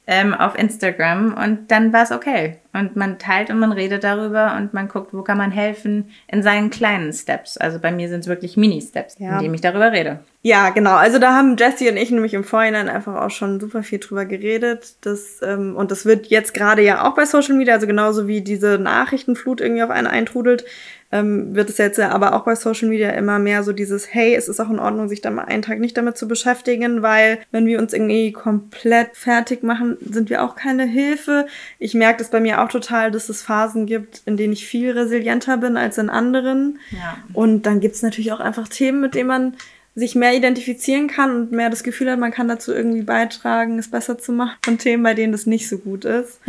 [0.08, 2.56] ähm, auf Instagram und dann war es okay.
[2.72, 6.42] Und man teilt und man redet darüber und man guckt, wo kann man helfen in
[6.42, 7.56] seinen kleinen Steps.
[7.56, 9.36] Also bei mir sind es wirklich Mini-Steps, Ja.
[9.36, 10.20] indem ich darüber rede.
[10.42, 10.94] Ja, genau.
[10.94, 14.24] Also da haben Jesse und ich nämlich im Vorhinein einfach auch schon super viel drüber
[14.24, 14.94] geredet.
[15.00, 18.42] Das, ähm, und das wird jetzt gerade ja auch bei Social Media, also genauso wie
[18.42, 20.64] diese Nachrichtenflut irgendwie auf einen eintrudelt,
[21.10, 24.34] ähm, wird es jetzt ja aber auch bei Social Media immer mehr so dieses, hey,
[24.34, 27.38] es ist auch in Ordnung, sich da mal einen Tag nicht damit zu beschäftigen, weil
[27.50, 31.46] wenn wir uns irgendwie komplett fertig machen, sind wir auch keine Hilfe.
[31.78, 34.90] Ich merke das bei mir auch total, dass es Phasen gibt, in denen ich viel
[34.90, 36.78] resilienter bin als in anderen.
[36.90, 37.18] Ja.
[37.32, 39.56] Und dann gibt es natürlich auch einfach Themen, mit denen man
[39.94, 43.90] sich mehr identifizieren kann und mehr das Gefühl hat, man kann dazu irgendwie beitragen, es
[43.90, 46.40] besser zu machen und Themen, bei denen das nicht so gut ist.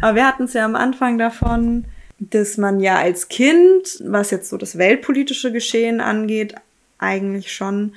[0.00, 1.84] Aber wir hatten es ja am Anfang davon,
[2.18, 6.54] dass man ja als Kind, was jetzt so das weltpolitische Geschehen angeht,
[6.98, 7.94] eigentlich schon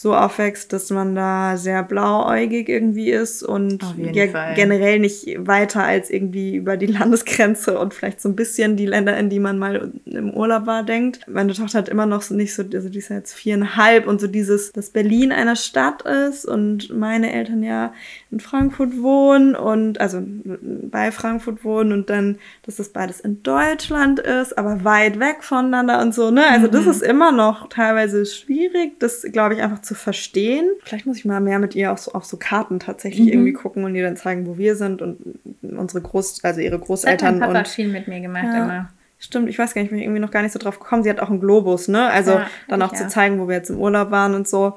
[0.00, 4.54] so aufwächst, dass man da sehr blauäugig irgendwie ist und ja Fall.
[4.54, 9.14] generell nicht weiter als irgendwie über die Landesgrenze und vielleicht so ein bisschen die Länder,
[9.18, 11.28] in die man mal im Urlaub war, denkt.
[11.28, 14.22] Meine Tochter hat immer noch so nicht so, also die ist ja jetzt viereinhalb und
[14.22, 17.92] so dieses, dass Berlin eine Stadt ist und meine Eltern ja
[18.30, 24.18] in Frankfurt wohnen und also bei Frankfurt wohnen und dann, dass das beides in Deutschland
[24.18, 26.48] ist, aber weit weg voneinander und so, ne?
[26.48, 30.66] Also das ist immer noch teilweise schwierig, das glaube ich einfach zu verstehen.
[30.84, 33.84] Vielleicht muss ich mal mehr mit ihr auf so, auf so Karten tatsächlich irgendwie gucken
[33.84, 35.18] und ihr dann zeigen, wo wir sind und
[35.62, 38.62] unsere Groß, also ihre Das hat Großeltern mein Papa und viel mit mir gemacht Ja.
[38.64, 38.90] immer.
[39.22, 41.02] Stimmt, ich weiß gar nicht, ich bin irgendwie noch gar nicht so drauf gekommen.
[41.02, 42.08] Sie hat auch einen Globus, ne?
[42.08, 43.08] Also Ja, dann auch ich zu auch.
[43.10, 44.74] zeigen, wo wir jetzt im Urlaub waren und so.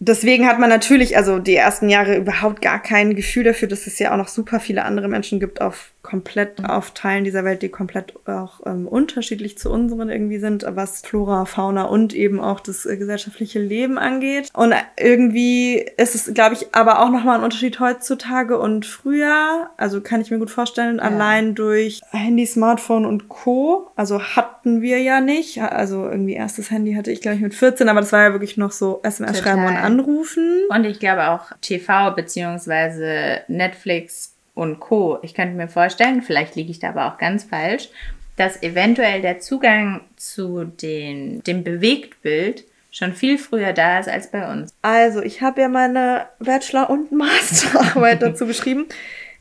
[0.00, 3.98] Deswegen hat man natürlich, also die ersten Jahre überhaupt gar kein Gefühl dafür, dass es
[4.00, 7.68] ja auch noch super viele andere Menschen gibt auf komplett auf Teilen dieser Welt, die
[7.68, 12.86] komplett auch ähm, unterschiedlich zu unseren irgendwie sind, was Flora, Fauna und eben auch das
[12.86, 14.50] äh, gesellschaftliche Leben angeht.
[14.54, 19.68] Und irgendwie ist es, glaube ich, aber auch nochmal ein Unterschied heutzutage und früher.
[19.76, 23.90] Also kann ich mir gut vorstellen, allein durch Handy, Smartphone und Co.
[23.96, 25.60] Also hatten wir ja nicht.
[25.60, 28.56] Also irgendwie erstes Handy hatte ich, glaube ich, mit 14, aber das war ja wirklich
[28.56, 30.60] noch so SMS schreiben und anrufen.
[30.68, 35.18] Und ich glaube auch TV beziehungsweise Netflix und Co.
[35.22, 37.90] Ich könnte mir vorstellen, vielleicht liege ich da aber auch ganz falsch,
[38.36, 44.50] dass eventuell der Zugang zu den, dem Bewegtbild schon viel früher da ist als bei
[44.50, 44.72] uns.
[44.82, 48.86] Also, ich habe ja meine Bachelor- und Masterarbeit dazu geschrieben.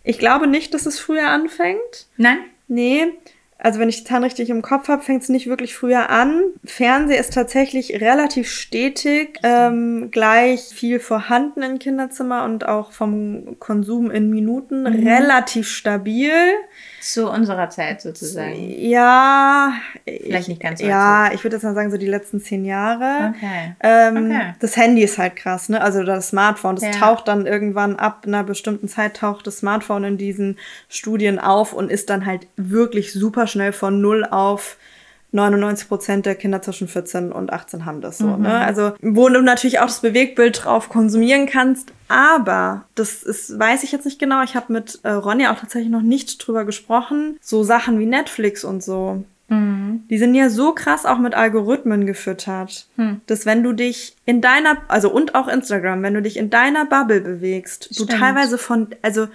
[0.03, 2.07] Ich glaube nicht, dass es früher anfängt.
[2.17, 2.39] Nein?
[2.67, 3.07] Nee.
[3.65, 6.43] Also wenn ich die Zahlen richtig im Kopf habe, fängt es nicht wirklich früher an.
[6.65, 14.11] Fernseher ist tatsächlich relativ stetig, ähm, gleich viel vorhanden im Kinderzimmer und auch vom Konsum
[14.11, 15.07] in Minuten mhm.
[15.07, 16.31] relativ stabil.
[17.05, 18.55] Zu unserer Zeit sozusagen.
[18.79, 19.73] Ja.
[20.05, 20.87] Vielleicht nicht ganz so.
[20.87, 23.31] Ja, ich würde jetzt mal sagen, so die letzten zehn Jahre.
[23.35, 23.75] Okay.
[23.81, 24.53] Ähm, okay.
[24.59, 25.79] Das Handy ist halt krass, ne?
[25.81, 26.91] Also das Smartphone, das ja.
[26.91, 30.57] taucht dann irgendwann ab einer bestimmten Zeit, taucht das Smartphone in diesen
[30.89, 34.77] Studien auf und ist dann halt wirklich super schnell von null auf
[35.35, 38.25] 99 Prozent der Kinder zwischen 14 und 18 haben das so.
[38.25, 38.37] Ne?
[38.37, 38.43] Mhm.
[38.43, 38.59] Ne?
[38.59, 41.91] Also, wo du natürlich auch das Bewegtbild drauf konsumieren kannst.
[42.07, 44.43] Aber, das ist, weiß ich jetzt nicht genau.
[44.43, 47.37] Ich habe mit äh, Ronja auch tatsächlich noch nicht drüber gesprochen.
[47.41, 49.23] So Sachen wie Netflix und so.
[49.47, 50.03] Mhm.
[50.09, 53.21] Die sind ja so krass auch mit Algorithmen gefüttert, mhm.
[53.27, 56.85] dass wenn du dich in deiner, also und auch Instagram, wenn du dich in deiner
[56.85, 58.13] Bubble bewegst, Stimmt.
[58.13, 59.27] du teilweise von, also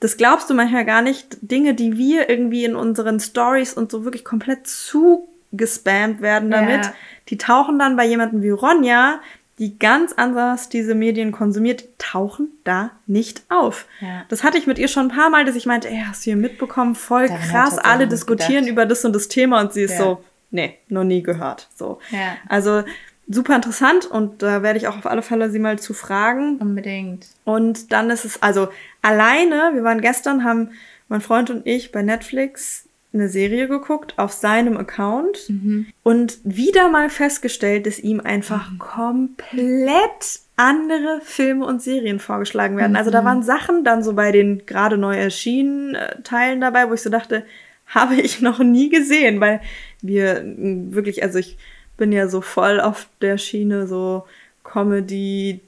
[0.00, 4.04] das glaubst du manchmal gar nicht, Dinge, die wir irgendwie in unseren Stories und so
[4.04, 6.86] wirklich komplett zu gespammt werden damit.
[6.86, 6.94] Ja.
[7.28, 9.20] Die tauchen dann bei jemandem wie Ronja,
[9.58, 13.86] die ganz anders diese Medien konsumiert, tauchen da nicht auf.
[14.00, 14.24] Ja.
[14.28, 16.30] Das hatte ich mit ihr schon ein paar Mal, dass ich meinte, ey, hast du
[16.30, 18.72] hier mitbekommen, voll Daran krass, alle diskutieren gedacht.
[18.72, 19.98] über das und das Thema und sie ist ja.
[19.98, 21.68] so, nee, noch nie gehört.
[21.76, 22.00] So.
[22.10, 22.36] Ja.
[22.48, 22.82] Also
[23.28, 26.56] super interessant und da werde ich auch auf alle Fälle sie mal zu fragen.
[26.58, 27.26] Unbedingt.
[27.44, 28.68] Und dann ist es, also
[29.00, 30.70] alleine, wir waren gestern, haben
[31.08, 32.81] mein Freund und ich bei Netflix
[33.12, 35.86] eine Serie geguckt auf seinem Account mhm.
[36.02, 38.78] und wieder mal festgestellt, dass ihm einfach mhm.
[38.78, 42.92] komplett andere Filme und Serien vorgeschlagen werden.
[42.92, 42.96] Mhm.
[42.96, 43.26] Also da mhm.
[43.26, 47.10] waren Sachen dann so bei den gerade neu erschienenen äh, Teilen dabei, wo ich so
[47.10, 47.44] dachte,
[47.86, 49.60] habe ich noch nie gesehen, weil
[50.00, 51.58] wir wirklich, also ich
[51.98, 54.24] bin ja so voll auf der Schiene so
[54.64, 55.60] Comedy,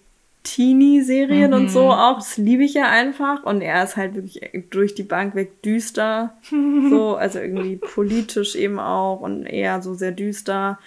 [0.44, 1.57] Teenie-Serien mhm.
[1.57, 1.90] und so mhm.
[1.90, 2.16] auch.
[2.18, 3.42] Das liebe ich ja einfach.
[3.42, 6.35] Und er ist halt wirklich durch die Bank weg düster.
[6.90, 10.78] so, also irgendwie politisch eben auch und eher so sehr düster,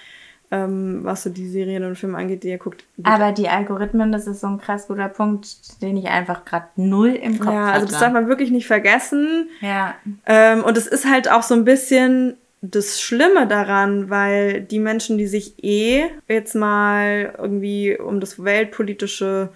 [0.52, 2.86] ähm, was so die Serien und Filme angeht, die er guckt.
[3.04, 7.10] Aber die Algorithmen, das ist so ein krass guter Punkt, den ich einfach gerade null
[7.10, 7.58] im Kopf habe.
[7.58, 9.50] Ja, also das darf man wirklich nicht vergessen.
[9.60, 9.96] Ja.
[10.26, 15.18] Ähm, und es ist halt auch so ein bisschen das Schlimme daran, weil die Menschen,
[15.18, 19.50] die sich eh jetzt mal irgendwie um das weltpolitische,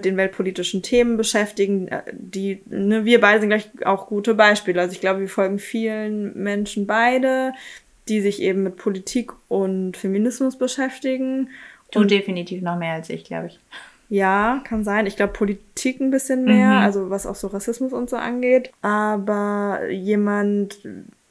[0.00, 4.80] den weltpolitischen Themen beschäftigen, äh, die, ne, wir beide sind gleich auch gute Beispiele.
[4.80, 7.52] Also ich glaube, wir folgen vielen Menschen beide,
[8.08, 11.50] die sich eben mit Politik und Feminismus beschäftigen.
[11.92, 13.60] Du und definitiv noch mehr als ich, glaube ich.
[14.08, 15.06] Ja, kann sein.
[15.06, 16.84] Ich glaube Politik ein bisschen mehr, mhm.
[16.84, 18.70] also was auch so Rassismus und so angeht.
[18.82, 20.80] Aber jemand,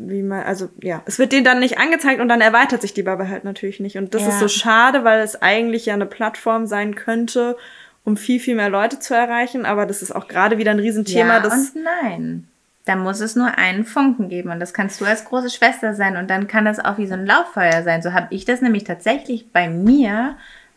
[0.10, 3.04] wie man, also ja, es wird denen dann nicht angezeigt und dann erweitert sich die
[3.04, 3.98] Bubble halt natürlich nicht.
[3.98, 4.30] Und das ja.
[4.30, 7.58] ist so schade, weil es eigentlich ja eine Plattform sein könnte,
[8.04, 9.66] um viel, viel mehr Leute zu erreichen.
[9.66, 11.36] Aber das ist auch gerade wieder ein Riesenthema.
[11.36, 12.48] Ja das und nein.
[12.86, 16.18] Da muss es nur einen Funken geben und das kannst du als große Schwester sein
[16.18, 18.02] und dann kann das auch wie so ein Lauffeuer sein.
[18.02, 20.36] So habe ich das nämlich tatsächlich bei mir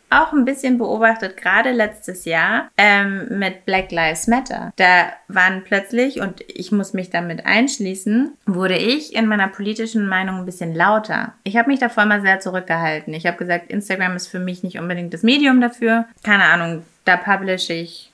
[0.09, 4.71] auch ein bisschen beobachtet, gerade letztes Jahr ähm, mit Black Lives Matter.
[4.75, 10.39] Da waren plötzlich, und ich muss mich damit einschließen, wurde ich in meiner politischen Meinung
[10.39, 11.33] ein bisschen lauter.
[11.43, 13.13] Ich habe mich davor immer sehr zurückgehalten.
[13.13, 16.05] Ich habe gesagt, Instagram ist für mich nicht unbedingt das Medium dafür.
[16.23, 18.11] Keine Ahnung, da publishe ich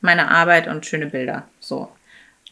[0.00, 1.44] meine Arbeit und schöne Bilder.
[1.60, 1.90] So.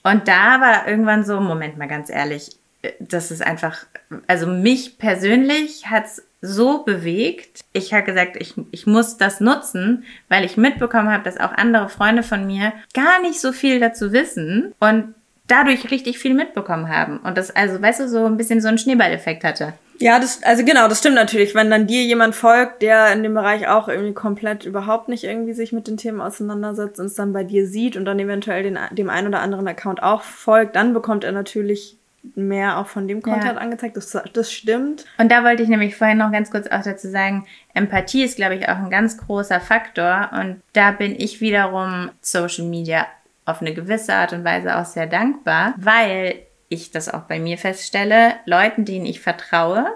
[0.02, 2.50] Und da war irgendwann so, Moment mal ganz ehrlich,
[2.98, 3.86] das ist einfach,
[4.26, 7.60] also mich persönlich hat es so bewegt.
[7.72, 11.88] Ich habe gesagt, ich, ich muss das nutzen, weil ich mitbekommen habe, dass auch andere
[11.88, 15.14] Freunde von mir gar nicht so viel dazu wissen und
[15.46, 17.18] dadurch richtig viel mitbekommen haben.
[17.18, 19.74] Und das also, weißt du, so ein bisschen so einen Schneeballeffekt hatte.
[19.98, 21.54] Ja, das, also genau, das stimmt natürlich.
[21.54, 25.52] Wenn dann dir jemand folgt, der in dem Bereich auch irgendwie komplett überhaupt nicht irgendwie
[25.52, 28.78] sich mit den Themen auseinandersetzt und es dann bei dir sieht und dann eventuell den,
[28.90, 31.98] dem einen oder anderen Account auch folgt, dann bekommt er natürlich
[32.34, 33.56] mehr auch von dem Content ja.
[33.56, 33.96] angezeigt.
[33.96, 35.04] Das, das stimmt.
[35.18, 38.54] Und da wollte ich nämlich vorhin noch ganz kurz auch dazu sagen, Empathie ist, glaube
[38.54, 40.30] ich, auch ein ganz großer Faktor.
[40.32, 43.06] Und da bin ich wiederum Social Media
[43.44, 46.36] auf eine gewisse Art und Weise auch sehr dankbar, weil
[46.68, 49.86] ich das auch bei mir feststelle, Leuten, denen ich vertraue,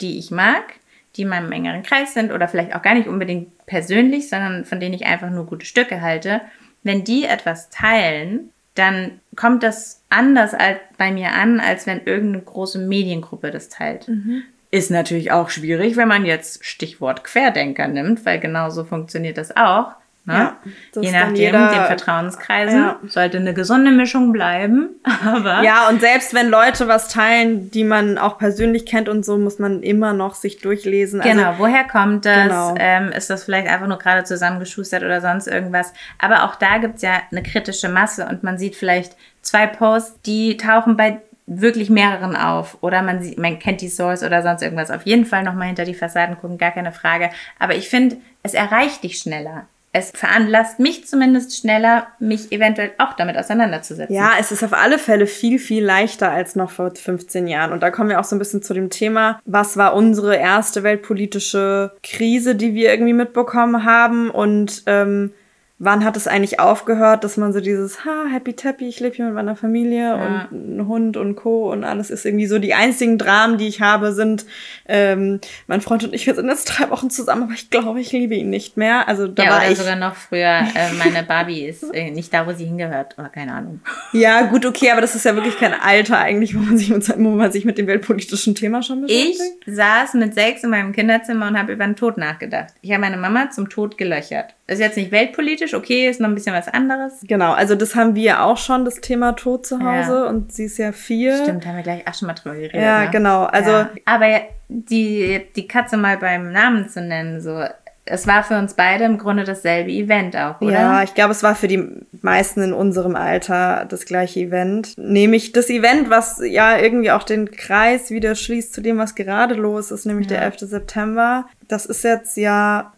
[0.00, 0.74] die ich mag,
[1.14, 4.80] die in meinem engeren Kreis sind oder vielleicht auch gar nicht unbedingt persönlich, sondern von
[4.80, 6.42] denen ich einfach nur gute Stücke halte,
[6.82, 10.54] wenn die etwas teilen, dann kommt das anders
[10.96, 14.08] bei mir an, als wenn irgendeine große Mediengruppe das teilt.
[14.08, 14.42] Mhm.
[14.70, 19.92] Ist natürlich auch schwierig, wenn man jetzt Stichwort Querdenker nimmt, weil genauso funktioniert das auch.
[20.26, 20.34] Ne?
[20.34, 20.56] Ja,
[21.00, 22.98] Je nachdem, jeder, den Vertrauenskreisen ja.
[23.06, 24.88] sollte eine gesunde Mischung bleiben.
[25.24, 29.38] Aber ja, und selbst wenn Leute was teilen, die man auch persönlich kennt und so,
[29.38, 31.20] muss man immer noch sich durchlesen.
[31.20, 32.42] Also genau, also, woher kommt das?
[32.42, 32.74] Genau.
[32.76, 35.92] Ähm, ist das vielleicht einfach nur gerade zusammengeschustert oder sonst irgendwas?
[36.18, 40.56] Aber auch da gibt's ja eine kritische Masse und man sieht vielleicht zwei Posts, die
[40.56, 44.90] tauchen bei wirklich mehreren auf oder man sieht, man kennt die Source oder sonst irgendwas.
[44.90, 47.30] Auf jeden Fall nochmal hinter die Fassaden gucken, gar keine Frage.
[47.60, 49.66] Aber ich finde, es erreicht dich schneller.
[49.98, 54.14] Es veranlasst mich zumindest schneller, mich eventuell auch damit auseinanderzusetzen.
[54.14, 57.72] Ja, es ist auf alle Fälle viel, viel leichter als noch vor 15 Jahren.
[57.72, 60.82] Und da kommen wir auch so ein bisschen zu dem Thema, was war unsere erste
[60.82, 65.32] weltpolitische Krise, die wir irgendwie mitbekommen haben und ähm,
[65.78, 69.26] wann hat es eigentlich aufgehört, dass man so dieses, ha, happy tappy, ich lebe hier
[69.26, 70.48] mit meiner Familie ja.
[70.50, 71.70] und ein Hund und Co.
[71.70, 72.58] und alles ist irgendwie so.
[72.58, 74.46] Die einzigen Dramen, die ich habe, sind,
[74.88, 78.10] ähm, mein Freund und ich, wir sind jetzt drei Wochen zusammen, aber ich glaube, ich
[78.12, 79.06] liebe ihn nicht mehr.
[79.06, 79.78] Also da ja, war oder ich.
[79.78, 83.52] sogar noch früher, äh, meine Barbie ist äh, nicht da, wo sie hingehört, oder keine
[83.52, 83.80] Ahnung.
[84.12, 87.06] Ja, gut, okay, aber das ist ja wirklich kein Alter eigentlich, wo man sich mit,
[87.18, 89.42] wo man sich mit dem weltpolitischen Thema schon beschäftigt.
[89.66, 92.72] Ich saß mit sechs in meinem Kinderzimmer und habe über den Tod nachgedacht.
[92.80, 94.54] Ich habe meine Mama zum Tod gelöchert.
[94.66, 97.20] Das ist jetzt nicht weltpolitisch, okay, ist noch ein bisschen was anderes.
[97.22, 100.24] Genau, also das haben wir auch schon, das Thema Tod zu Hause.
[100.24, 100.28] Ja.
[100.28, 101.42] Und sie ist ja vier.
[101.42, 102.80] Stimmt, haben wir gleich auch schon mal drüber geredet.
[102.80, 103.10] Ja, ne?
[103.10, 103.44] genau.
[103.44, 103.90] Also ja.
[104.04, 107.64] Aber die, die Katze mal beim Namen zu nennen, so
[108.08, 110.72] es war für uns beide im Grunde dasselbe Event auch, oder?
[110.72, 111.84] Ja, ich glaube, es war für die
[112.22, 114.96] meisten in unserem Alter das gleiche Event.
[114.96, 119.54] Nämlich das Event, was ja irgendwie auch den Kreis wieder schließt zu dem, was gerade
[119.54, 120.36] los ist, nämlich ja.
[120.36, 120.60] der 11.
[120.60, 121.46] September.
[121.66, 122.92] Das ist jetzt ja.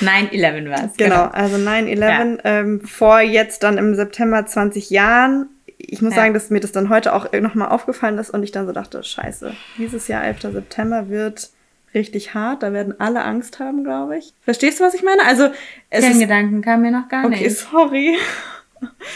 [0.00, 0.96] 9-11 war es.
[0.96, 2.38] Genau, genau, also 9-11 ja.
[2.44, 5.46] ähm, vor jetzt dann im September 20 Jahren.
[5.76, 6.22] Ich muss ja.
[6.22, 9.02] sagen, dass mir das dann heute auch nochmal aufgefallen ist und ich dann so dachte,
[9.02, 10.40] scheiße, dieses Jahr 11.
[10.40, 11.50] September wird
[11.94, 12.62] richtig hart.
[12.62, 14.32] Da werden alle Angst haben, glaube ich.
[14.42, 15.24] Verstehst du, was ich meine?
[15.24, 15.48] Also
[15.90, 17.40] es Den ist, Gedanken kam mir noch gar okay, nicht.
[17.40, 18.16] Okay, sorry.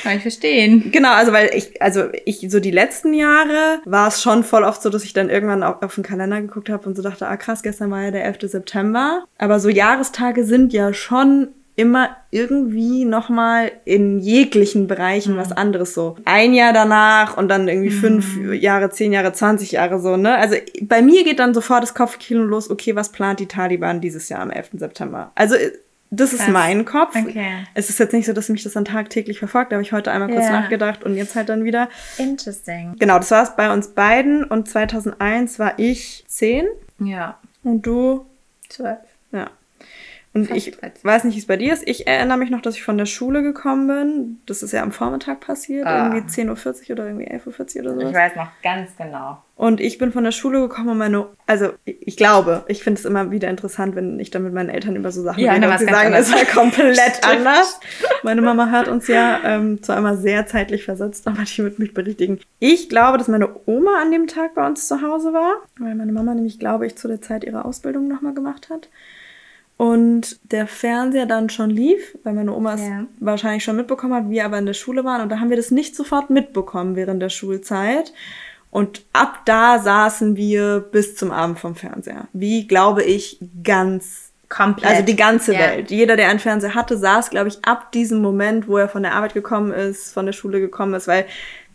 [0.03, 0.91] Kann ich verstehen.
[0.93, 4.81] Genau, also weil ich, also ich, so die letzten Jahre war es schon voll oft
[4.83, 7.37] so, dass ich dann irgendwann auf, auf den Kalender geguckt habe und so dachte, ah
[7.37, 8.38] krass, gestern war ja der 11.
[8.43, 9.25] September.
[9.37, 15.38] Aber so Jahrestage sind ja schon immer irgendwie nochmal in jeglichen Bereichen mhm.
[15.38, 16.17] was anderes so.
[16.25, 18.01] Ein Jahr danach und dann irgendwie mhm.
[18.01, 20.37] fünf Jahre, zehn Jahre, zwanzig Jahre so, ne?
[20.37, 24.29] Also bei mir geht dann sofort das Kopfkino los, okay, was plant die Taliban dieses
[24.29, 24.71] Jahr am 11.
[24.73, 25.31] September?
[25.37, 25.55] Also
[26.11, 26.53] das ist Krass.
[26.53, 27.14] mein Kopf.
[27.14, 27.64] Okay.
[27.75, 29.71] Es ist jetzt nicht so, dass mich das dann tagtäglich verfolgt.
[29.71, 30.61] Da habe ich heute einmal kurz yeah.
[30.61, 31.88] nachgedacht und jetzt halt dann wieder.
[32.17, 32.97] Interesting.
[32.99, 34.43] Genau, das war es bei uns beiden.
[34.43, 36.67] Und 2001 war ich zehn.
[36.99, 37.38] Ja.
[37.62, 38.27] Und du?
[38.69, 38.99] Zwölf.
[39.31, 39.51] Ja.
[40.35, 41.87] Und ich weiß nicht, wie es bei dir ist.
[41.88, 44.41] Ich erinnere mich noch, dass ich von der Schule gekommen bin.
[44.47, 45.87] Das ist ja am Vormittag passiert.
[45.87, 46.14] Ah.
[46.14, 48.09] Irgendwie 10.40 Uhr oder irgendwie 11.40 Uhr oder so.
[48.09, 49.43] Ich weiß noch ganz genau.
[49.57, 53.05] Und ich bin von der Schule gekommen und meine, also ich glaube, ich finde es
[53.05, 55.79] immer wieder interessant, wenn ich dann mit meinen Eltern über so Sachen ja, rede und
[55.79, 57.81] sie sagen, es war komplett anders.
[58.23, 61.93] Meine Mama hört uns ja ähm, zwar immer sehr zeitlich versetzt, aber die wird mich
[61.93, 62.38] berichtigen.
[62.61, 66.12] Ich glaube, dass meine Oma an dem Tag bei uns zu Hause war, weil meine
[66.12, 68.88] Mama nämlich, glaube ich, zu der Zeit ihre Ausbildung nochmal gemacht hat
[69.79, 73.07] und der Fernseher dann schon lief, weil meine Oma es ja.
[73.21, 75.71] wahrscheinlich schon mitbekommen hat, wir aber in der Schule waren und da haben wir das
[75.71, 78.12] nicht sofort mitbekommen während der Schulzeit.
[78.71, 82.29] Und ab da saßen wir bis zum Abend vom Fernseher.
[82.35, 84.91] Wie, glaube ich, ganz Komplett.
[84.91, 85.61] Also die ganze ja.
[85.61, 85.91] Welt.
[85.91, 89.14] Jeder, der einen Fernseher hatte, saß, glaube ich, ab diesem Moment, wo er von der
[89.14, 91.27] Arbeit gekommen ist, von der Schule gekommen ist, weil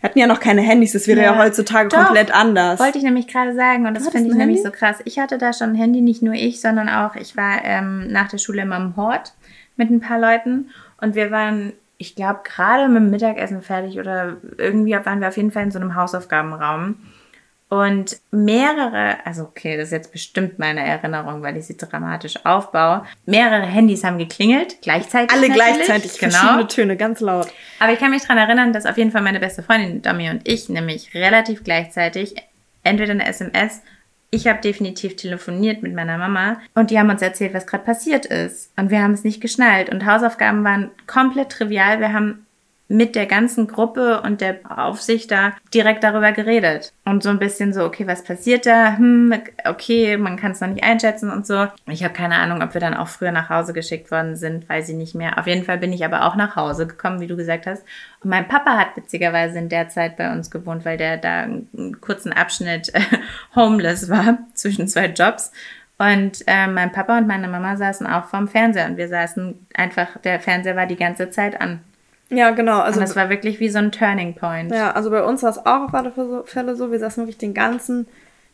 [0.04, 2.78] wir hatten ja noch keine Handys, das wäre ja, ja heutzutage Doch, komplett anders.
[2.78, 4.98] Wollte ich nämlich gerade sagen und das finde ich nämlich so krass.
[5.06, 8.28] Ich hatte da schon ein Handy, nicht nur ich, sondern auch, ich war ähm, nach
[8.28, 9.32] der Schule immer im Hort
[9.78, 14.36] mit ein paar Leuten und wir waren, ich glaube, gerade mit dem Mittagessen fertig oder
[14.58, 16.96] irgendwie waren wir auf jeden Fall in so einem Hausaufgabenraum.
[17.74, 23.04] Und mehrere, also okay, das ist jetzt bestimmt meine Erinnerung, weil ich sie dramatisch aufbaue.
[23.26, 25.36] Mehrere Handys haben geklingelt, gleichzeitig.
[25.36, 26.34] Alle gleichzeitig, genau.
[26.34, 27.48] verschiedene Töne, ganz laut.
[27.80, 30.48] Aber ich kann mich daran erinnern, dass auf jeden Fall meine beste Freundin Domi und
[30.48, 32.36] ich nämlich relativ gleichzeitig
[32.84, 33.82] entweder eine SMS
[34.30, 38.26] ich habe definitiv telefoniert mit meiner Mama und die haben uns erzählt, was gerade passiert
[38.26, 38.72] ist.
[38.76, 39.90] Und wir haben es nicht geschnallt.
[39.92, 42.00] Und Hausaufgaben waren komplett trivial.
[42.00, 42.48] Wir haben
[42.93, 46.93] mit der ganzen Gruppe und der Aufsicht da direkt darüber geredet.
[47.06, 48.97] Und so ein bisschen so, okay, was passiert da?
[48.97, 49.34] Hm,
[49.65, 51.67] okay, man kann es noch nicht einschätzen und so.
[51.88, 54.89] Ich habe keine Ahnung, ob wir dann auch früher nach Hause geschickt worden sind, weiß
[54.89, 55.39] ich nicht mehr.
[55.39, 57.84] Auf jeden Fall bin ich aber auch nach Hause gekommen, wie du gesagt hast.
[58.23, 61.99] Und mein Papa hat witzigerweise in der Zeit bei uns gewohnt, weil der da einen
[61.99, 62.93] kurzen Abschnitt
[63.56, 65.51] homeless war zwischen zwei Jobs.
[65.97, 70.17] Und äh, mein Papa und meine Mama saßen auch vorm Fernseher und wir saßen einfach,
[70.23, 71.82] der Fernseher war die ganze Zeit an.
[72.34, 72.80] Ja, genau.
[72.80, 74.72] Also und das war wirklich wie so ein Turning Point.
[74.72, 76.91] Ja, also bei uns war es auch auf alle Fälle so.
[76.91, 78.08] Wir saßen wirklich den ganzen,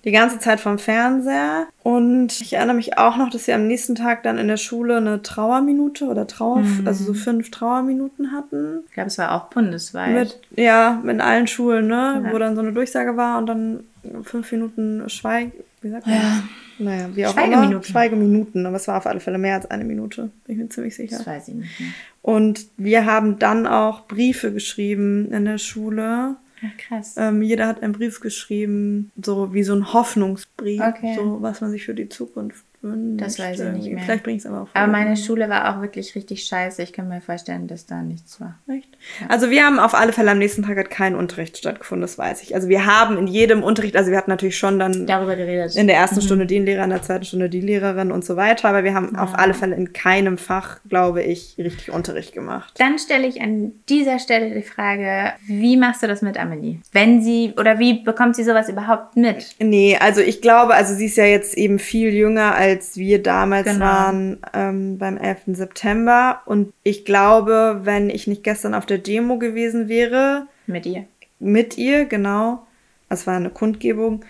[0.06, 1.68] die ganze Zeit vom Fernseher.
[1.84, 4.98] Und ich erinnere mich auch noch, dass wir am nächsten Tag dann in der Schule
[4.98, 6.88] eine Trauerminute oder Trauer, mhm.
[6.88, 8.84] also so fünf Trauerminuten hatten.
[8.88, 10.14] Ich glaube, es war auch bundesweit.
[10.14, 12.24] Mit, ja, in allen Schulen, ne?
[12.26, 12.34] Ja.
[12.34, 13.84] Wo dann so eine Durchsage war und dann
[14.24, 16.16] fünf Minuten Schweig, wie sagt man?
[16.16, 16.44] Ja.
[16.80, 17.72] Naja, wie auch Schweigeminuten.
[17.74, 17.84] immer.
[17.84, 18.66] Schweigeminuten.
[18.66, 20.32] Aber es war auf alle Fälle mehr als eine Minute.
[20.46, 21.18] Bin ich mir ziemlich sicher.
[21.18, 21.90] Das weiß ich nicht mehr.
[22.22, 26.36] Und wir haben dann auch Briefe geschrieben in der Schule.
[26.62, 27.16] Ach, krass.
[27.18, 31.16] Ähm, jeder hat einen Brief geschrieben, so wie so ein Hoffnungsbrief, okay.
[31.16, 34.04] so was man sich für die Zukunft Das weiß ich nicht mehr.
[34.04, 34.76] Vielleicht bringe ich es aber auch vor.
[34.82, 36.82] Aber meine Schule war auch wirklich richtig scheiße.
[36.82, 38.58] Ich kann mir vorstellen, dass da nichts war.
[38.70, 38.88] Echt?
[39.20, 39.28] Ja.
[39.28, 42.42] Also wir haben auf alle Fälle am nächsten Tag hat kein Unterricht stattgefunden, das weiß
[42.42, 42.56] ich.
[42.56, 45.76] Also wir haben in jedem Unterricht, also wir hatten natürlich schon dann darüber geredet.
[45.76, 46.22] In der ersten mhm.
[46.22, 48.70] Stunde den Lehrer, in der zweiten Stunde die Lehrerin und so weiter.
[48.70, 49.24] Aber wir haben ja.
[49.24, 52.76] auf alle Fälle in keinem Fach, glaube ich, richtig Unterricht gemacht.
[52.78, 56.80] Dann stelle ich an dieser Stelle die Frage, wie machst du das mit Amelie?
[56.94, 59.56] Wenn sie, oder wie bekommt sie sowas überhaupt mit?
[59.60, 63.22] Nee, also ich glaube, also sie ist ja jetzt eben viel jünger als als wir
[63.22, 63.86] damals genau.
[63.86, 65.42] waren ähm, beim 11.
[65.48, 66.42] September.
[66.46, 70.48] Und ich glaube, wenn ich nicht gestern auf der Demo gewesen wäre.
[70.68, 71.06] Mit ihr.
[71.40, 72.66] Mit ihr, genau.
[73.10, 74.24] Es war eine Kundgebung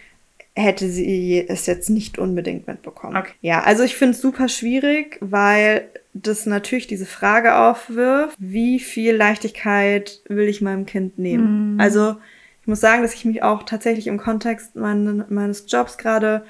[0.55, 3.15] hätte sie es jetzt nicht unbedingt mitbekommen.
[3.15, 3.31] Okay.
[3.41, 9.15] Ja, also ich finde es super schwierig, weil das natürlich diese Frage aufwirft, wie viel
[9.15, 11.73] Leichtigkeit will ich meinem Kind nehmen?
[11.73, 11.79] Mhm.
[11.79, 12.17] Also
[12.61, 16.43] ich muss sagen, dass ich mich auch tatsächlich im Kontext mein, meines Jobs gerade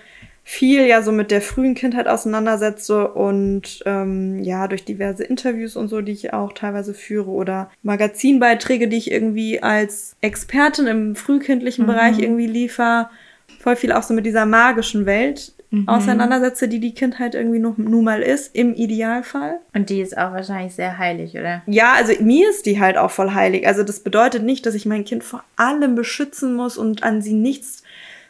[0.52, 5.90] viel ja so mit der frühen Kindheit auseinandersetze und ähm, ja, durch diverse Interviews und
[5.90, 11.84] so, die ich auch teilweise führe oder Magazinbeiträge, die ich irgendwie als Expertin im frühkindlichen
[11.84, 11.90] mhm.
[11.90, 13.12] Bereich irgendwie liefer,
[13.60, 15.88] voll viel auch so mit dieser magischen Welt mhm.
[15.88, 19.60] auseinandersetze, die die Kindheit irgendwie nur, nun mal ist, im Idealfall.
[19.76, 21.62] Und die ist auch wahrscheinlich sehr heilig, oder?
[21.68, 23.68] Ja, also mir ist die halt auch voll heilig.
[23.68, 27.34] Also das bedeutet nicht, dass ich mein Kind vor allem beschützen muss und an sie
[27.34, 27.84] nichts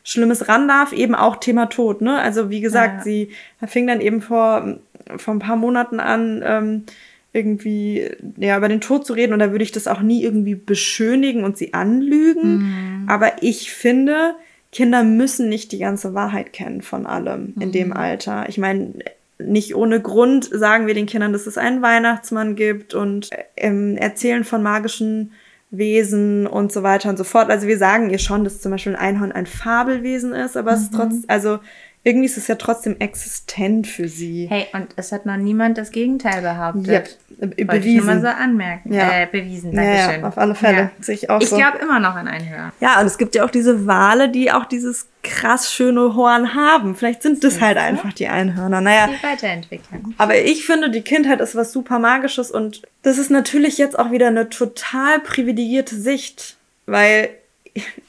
[0.04, 2.02] Schlimmes ran darf, eben auch Thema Tod.
[2.02, 2.20] Ne?
[2.20, 3.04] Also wie gesagt, ja.
[3.04, 3.30] sie
[3.68, 4.80] fing dann eben vor,
[5.18, 6.84] vor ein paar Monaten an, ähm,
[7.32, 10.56] irgendwie ja über den Tod zu reden und da würde ich das auch nie irgendwie
[10.56, 13.04] beschönigen und sie anlügen.
[13.04, 13.10] Mhm.
[13.10, 14.36] Aber ich finde,
[14.72, 17.62] Kinder müssen nicht die ganze Wahrheit kennen von allem mhm.
[17.62, 18.50] in dem Alter.
[18.50, 18.94] Ich meine,
[19.38, 24.44] nicht ohne Grund sagen wir den Kindern, dass es einen Weihnachtsmann gibt und ähm, erzählen
[24.44, 25.32] von magischen
[25.72, 27.50] Wesen und so weiter und so fort.
[27.50, 30.78] Also wir sagen ihr schon, dass zum Beispiel ein Einhorn ein Fabelwesen ist, aber mhm.
[30.78, 31.60] es ist trotzdem, also
[32.04, 34.48] irgendwie ist es ja trotzdem existent für sie.
[34.50, 37.18] Hey, und es hat noch niemand das Gegenteil behauptet.
[37.40, 37.90] Ja, äh, bewiesen.
[37.90, 38.94] Ich nur mal so anmerken.
[38.94, 39.24] Ja.
[39.24, 40.22] Äh, bewiesen, Dankeschön.
[40.22, 40.92] Ja, auf alle Fälle.
[41.06, 41.14] Ja.
[41.14, 41.58] Ich, auch ich so.
[41.58, 42.72] glaube immer noch an Einhörner.
[42.80, 46.96] Ja, und es gibt ja auch diese Wale, die auch dieses krass schöne Horn haben.
[46.96, 48.80] Vielleicht sind das halt einfach die Einhörner.
[48.80, 49.08] Naja.
[49.08, 50.16] Die weiterentwickeln.
[50.18, 54.12] Aber ich finde, die Kindheit ist was super Magisches und das ist natürlich jetzt auch
[54.12, 57.30] wieder eine total privilegierte Sicht, weil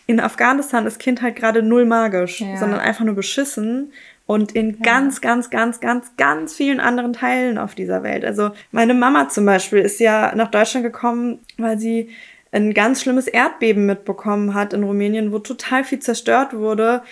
[0.07, 2.57] in Afghanistan ist Kindheit gerade null magisch, ja.
[2.57, 3.93] sondern einfach nur beschissen.
[4.27, 4.77] Und in ja.
[4.83, 8.25] ganz, ganz, ganz, ganz, ganz vielen anderen Teilen auf dieser Welt.
[8.25, 12.11] Also meine Mama zum Beispiel ist ja nach Deutschland gekommen, weil sie
[12.53, 17.03] ein ganz schlimmes Erdbeben mitbekommen hat in Rumänien, wo total viel zerstört wurde,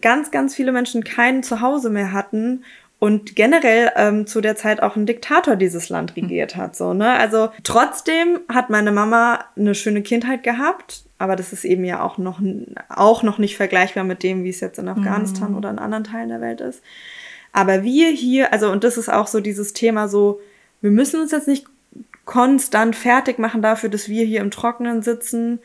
[0.00, 2.64] ganz, ganz viele Menschen kein Zuhause mehr hatten
[3.04, 6.74] und generell ähm, zu der Zeit auch ein Diktator dieses Land regiert hat.
[6.74, 7.12] So, ne?
[7.12, 12.16] Also trotzdem hat meine Mama eine schöne Kindheit gehabt, aber das ist eben ja auch
[12.16, 12.40] noch,
[12.88, 15.58] auch noch nicht vergleichbar mit dem, wie es jetzt in Afghanistan mhm.
[15.58, 16.82] oder in anderen Teilen der Welt ist.
[17.52, 20.40] Aber wir hier, also und das ist auch so dieses Thema so,
[20.80, 21.66] wir müssen uns jetzt nicht
[22.24, 25.58] konstant fertig machen dafür, dass wir hier im Trockenen sitzen,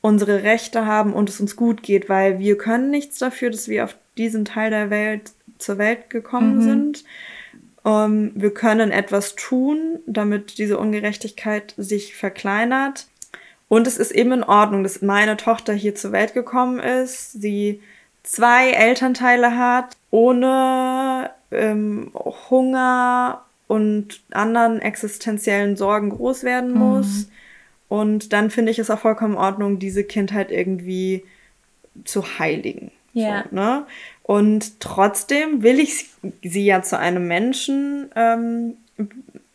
[0.00, 3.84] unsere Rechte haben und es uns gut geht, weil wir können nichts dafür, dass wir
[3.84, 5.32] auf diesen Teil der Welt
[5.62, 6.62] zur Welt gekommen mhm.
[6.62, 7.04] sind.
[7.84, 13.06] Um, ähm, wir können etwas tun, damit diese Ungerechtigkeit sich verkleinert.
[13.68, 17.80] Und es ist eben in Ordnung, dass meine Tochter hier zur Welt gekommen ist, sie
[18.22, 22.12] zwei Elternteile hat, ohne ähm,
[22.50, 26.78] Hunger und anderen existenziellen Sorgen groß werden mhm.
[26.78, 27.06] muss.
[27.06, 27.32] Mhm.
[27.88, 31.24] Und dann finde ich es auch vollkommen in Ordnung, diese Kindheit irgendwie
[32.04, 32.90] zu heiligen.
[33.12, 33.44] Ja.
[33.50, 33.86] So, ne?
[34.22, 36.06] Und trotzdem will ich
[36.42, 38.76] sie ja zu einem Menschen ähm,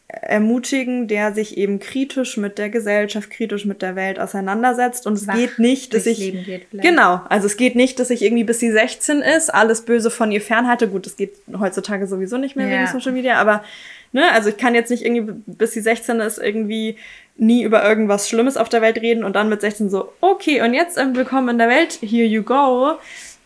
[0.08, 5.06] ermutigen, der sich eben kritisch mit der Gesellschaft, kritisch mit der Welt auseinandersetzt.
[5.06, 6.34] Und es Wach geht nicht, dass ich.
[6.72, 10.32] Genau, also es geht nicht, dass ich irgendwie bis sie 16 ist, alles Böse von
[10.32, 10.88] ihr fernhalte.
[10.88, 12.80] Gut, das geht heutzutage sowieso nicht mehr ja.
[12.80, 13.64] wegen Social Media, aber
[14.12, 16.98] ne, also ich kann jetzt nicht irgendwie, bis sie 16 ist, irgendwie
[17.38, 20.74] nie über irgendwas Schlimmes auf der Welt reden und dann mit 16 so, okay, und
[20.74, 22.98] jetzt ähm, willkommen in der Welt, here you go.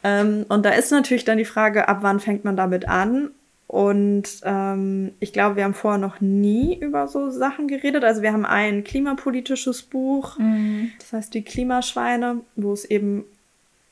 [0.03, 3.31] Ähm, und da ist natürlich dann die Frage, ab wann fängt man damit an?
[3.67, 8.03] Und ähm, ich glaube, wir haben vorher noch nie über so Sachen geredet.
[8.03, 10.91] Also wir haben ein klimapolitisches Buch, mhm.
[10.99, 13.23] das heißt die Klimaschweine, wo es eben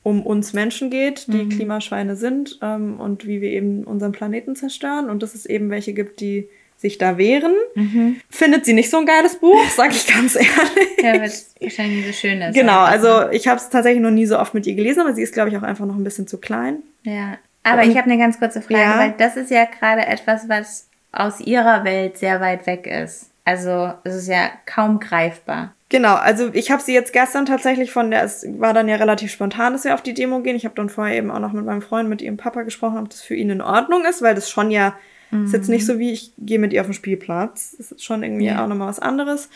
[0.02, 1.48] um uns Menschen geht, die mhm.
[1.48, 5.08] Klimaschweine sind ähm, und wie wir eben unseren Planeten zerstören.
[5.08, 6.48] Und dass es eben welche gibt, die
[6.80, 7.54] sich da wehren.
[7.74, 8.20] Mhm.
[8.30, 11.02] Findet sie nicht so ein geiles Buch, sag ich ganz ehrlich.
[11.02, 12.54] Ja, weil es wahrscheinlich so schön ist.
[12.54, 15.22] Genau, also ich habe es tatsächlich noch nie so oft mit ihr gelesen, aber sie
[15.22, 16.82] ist, glaube ich, auch einfach noch ein bisschen zu klein.
[17.02, 18.98] Ja, aber Und, ich habe eine ganz kurze Frage, ja.
[18.98, 23.30] weil das ist ja gerade etwas, was aus ihrer Welt sehr weit weg ist.
[23.44, 25.74] Also es ist ja kaum greifbar.
[25.90, 29.32] Genau, also ich habe sie jetzt gestern tatsächlich von der, es war dann ja relativ
[29.32, 30.54] spontan, dass wir auf die Demo gehen.
[30.54, 33.10] Ich habe dann vorher eben auch noch mit meinem Freund, mit ihrem Papa gesprochen, ob
[33.10, 34.94] das für ihn in Ordnung ist, weil das schon ja,
[35.30, 35.44] mhm.
[35.44, 37.74] ist jetzt nicht so wie ich gehe mit ihr auf den Spielplatz.
[37.78, 38.62] Das ist schon irgendwie ja.
[38.62, 39.48] auch nochmal was anderes.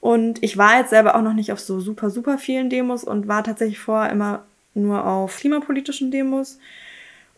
[0.00, 3.28] Und ich war jetzt selber auch noch nicht auf so super, super vielen Demos und
[3.28, 4.44] war tatsächlich vorher immer
[4.74, 6.58] nur auf klimapolitischen Demos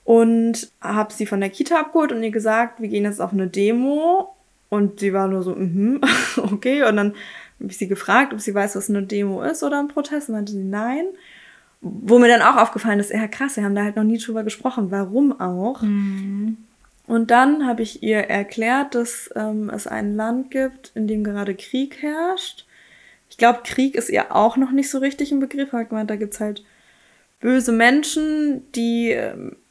[0.04, 3.48] und habe sie von der Kita abgeholt und ihr gesagt, wir gehen jetzt auf eine
[3.48, 4.34] Demo.
[4.68, 6.00] Und sie war nur so, mhm,
[6.36, 6.82] okay.
[6.84, 7.14] Und dann
[7.60, 10.28] habe ich sie gefragt, ob sie weiß, was eine Demo ist oder ein Protest.
[10.28, 11.06] Und meinte sie, nein.
[11.80, 14.42] Wo mir dann auch aufgefallen ist, ja krass, wir haben da halt noch nie drüber
[14.42, 14.90] gesprochen.
[14.90, 15.82] Warum auch?
[15.82, 16.56] Mhm.
[17.06, 21.54] Und dann habe ich ihr erklärt, dass ähm, es ein Land gibt, in dem gerade
[21.54, 22.66] Krieg herrscht.
[23.28, 25.72] Ich glaube, Krieg ist ihr auch noch nicht so richtig ein Begriff.
[25.72, 26.64] Ich gemeint, da gibt's halt
[27.40, 29.10] böse Menschen, die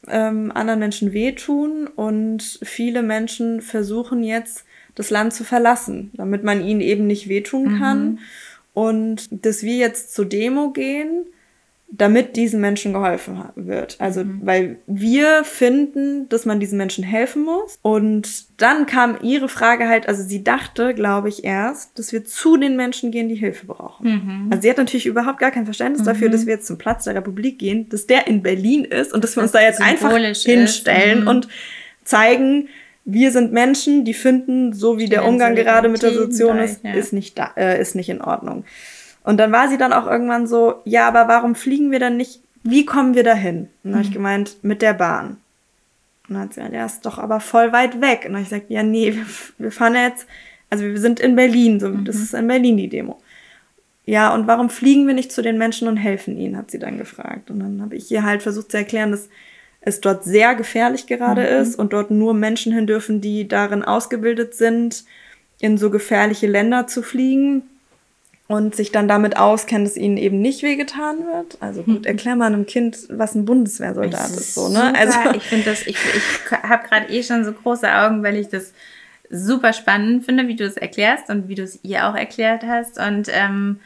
[0.06, 4.64] ähm, anderen Menschen wehtun und viele Menschen versuchen jetzt
[4.94, 8.04] das Land zu verlassen, damit man ihnen eben nicht wehtun kann.
[8.04, 8.18] Mhm.
[8.74, 11.26] Und dass wir jetzt zur Demo gehen,
[11.90, 13.96] damit diesen Menschen geholfen wird.
[14.00, 14.40] Also, mhm.
[14.42, 17.78] weil wir finden, dass man diesen Menschen helfen muss.
[17.82, 22.56] Und dann kam ihre Frage halt, also sie dachte, glaube ich, erst, dass wir zu
[22.56, 24.08] den Menschen gehen, die Hilfe brauchen.
[24.08, 24.48] Mhm.
[24.50, 26.06] Also sie hat natürlich überhaupt gar kein Verständnis mhm.
[26.06, 29.22] dafür, dass wir jetzt zum Platz der Republik gehen, dass der in Berlin ist und
[29.22, 31.28] dass wir das uns da jetzt einfach hinstellen mhm.
[31.28, 31.48] und
[32.02, 32.68] zeigen,
[33.04, 36.94] wir sind Menschen, die finden, so wie der Umgang gerade mit der Situation ist, ja.
[36.94, 38.64] ist nicht da, äh, ist nicht in Ordnung.
[39.24, 42.40] Und dann war sie dann auch irgendwann so, ja, aber warum fliegen wir dann nicht?
[42.62, 43.56] Wie kommen wir dahin?
[43.56, 43.96] Und dann mhm.
[43.96, 45.38] habe ich gemeint, mit der Bahn.
[46.28, 48.20] Und dann hat sie gesagt, ja, ist doch aber voll weit weg.
[48.20, 49.26] Und dann habe ich gesagt, ja, nee, wir,
[49.58, 50.26] wir fahren jetzt,
[50.70, 52.04] also wir sind in Berlin, so, mhm.
[52.04, 53.18] das ist in Berlin die Demo.
[54.06, 56.98] Ja, und warum fliegen wir nicht zu den Menschen und helfen ihnen, hat sie dann
[56.98, 57.50] gefragt.
[57.50, 59.30] Und dann habe ich ihr halt versucht zu erklären, dass
[59.80, 61.62] es dort sehr gefährlich gerade mhm.
[61.62, 65.04] ist und dort nur Menschen hin dürfen, die darin ausgebildet sind,
[65.60, 67.62] in so gefährliche Länder zu fliegen
[68.46, 71.56] und sich dann damit auskennen, dass ihnen eben nicht wehgetan wird.
[71.60, 72.04] Also gut, mhm.
[72.04, 74.86] erklär mal einem Kind, was ein Bundeswehrsoldat ist, ist so, ne?
[74.86, 74.98] Super.
[74.98, 78.48] Also ich finde das, ich, ich habe gerade eh schon so große Augen, weil ich
[78.48, 78.72] das
[79.30, 82.98] super spannend finde, wie du es erklärst und wie du es ihr auch erklärt hast
[82.98, 83.80] und ähm,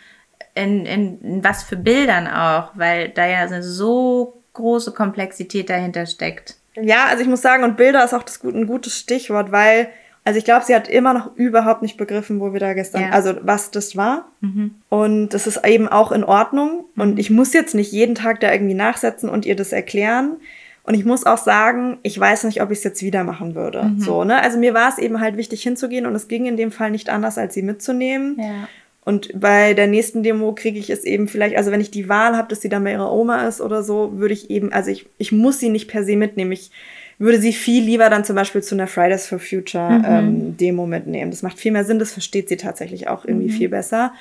[0.55, 6.57] in, in, in was für Bildern auch, weil da ja so große Komplexität dahinter steckt.
[6.75, 9.89] Ja, also ich muss sagen, und Bilder ist auch das, ein gutes Stichwort, weil,
[10.29, 13.11] also ich glaube, sie hat immer noch überhaupt nicht begriffen, wo wir da gestern, ja.
[13.13, 14.31] also was das war.
[14.43, 14.73] Mhm.
[14.91, 16.85] Und das ist eben auch in Ordnung.
[16.95, 17.03] Mhm.
[17.03, 20.37] Und ich muss jetzt nicht jeden Tag da irgendwie nachsetzen und ihr das erklären.
[20.83, 23.85] Und ich muss auch sagen, ich weiß nicht, ob ich es jetzt wieder machen würde.
[23.85, 24.01] Mhm.
[24.01, 24.43] So, ne?
[24.43, 27.09] Also mir war es eben halt wichtig hinzugehen und es ging in dem Fall nicht
[27.09, 28.37] anders, als sie mitzunehmen.
[28.39, 28.69] Ja.
[29.07, 32.37] Und bei der nächsten Demo kriege ich es eben vielleicht, also wenn ich die Wahl
[32.37, 35.07] habe, dass sie dann bei ihrer Oma ist oder so, würde ich eben, also ich,
[35.17, 36.53] ich muss sie nicht per se mitnehmen.
[36.53, 36.71] Ich
[37.19, 40.05] würde sie viel lieber dann zum Beispiel zu einer Fridays for Future mhm.
[40.07, 41.31] ähm, Demo mitnehmen.
[41.31, 43.57] Das macht viel mehr Sinn, das versteht sie tatsächlich auch irgendwie mhm.
[43.57, 44.13] viel besser.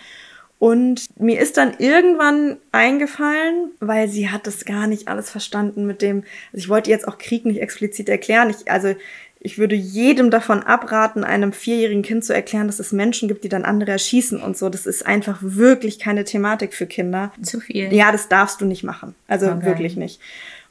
[0.59, 6.01] Und mir ist dann irgendwann eingefallen, weil sie hat das gar nicht alles verstanden mit
[6.01, 8.49] dem, also ich wollte jetzt auch Krieg nicht explizit erklären.
[8.49, 8.95] Ich, also
[9.39, 13.49] ich würde jedem davon abraten, einem vierjährigen Kind zu erklären, dass es Menschen gibt, die
[13.49, 14.69] dann andere erschießen und so.
[14.69, 17.31] Das ist einfach wirklich keine Thematik für Kinder.
[17.43, 17.93] Zu viel.
[17.93, 19.13] Ja, das darfst du nicht machen.
[19.27, 19.65] Also okay.
[19.65, 20.19] wirklich nicht.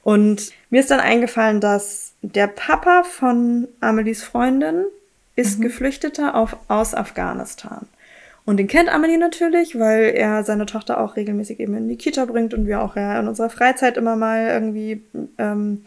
[0.06, 4.84] Und mir ist dann eingefallen, dass der Papa von Amelies Freundin
[5.34, 5.64] ist mhm.
[5.64, 7.88] Geflüchteter auf, aus Afghanistan.
[8.44, 12.24] Und den kennt Amelie natürlich, weil er seine Tochter auch regelmäßig eben in die Kita
[12.24, 15.02] bringt und wir auch ja in unserer Freizeit immer mal irgendwie
[15.38, 15.82] ähm,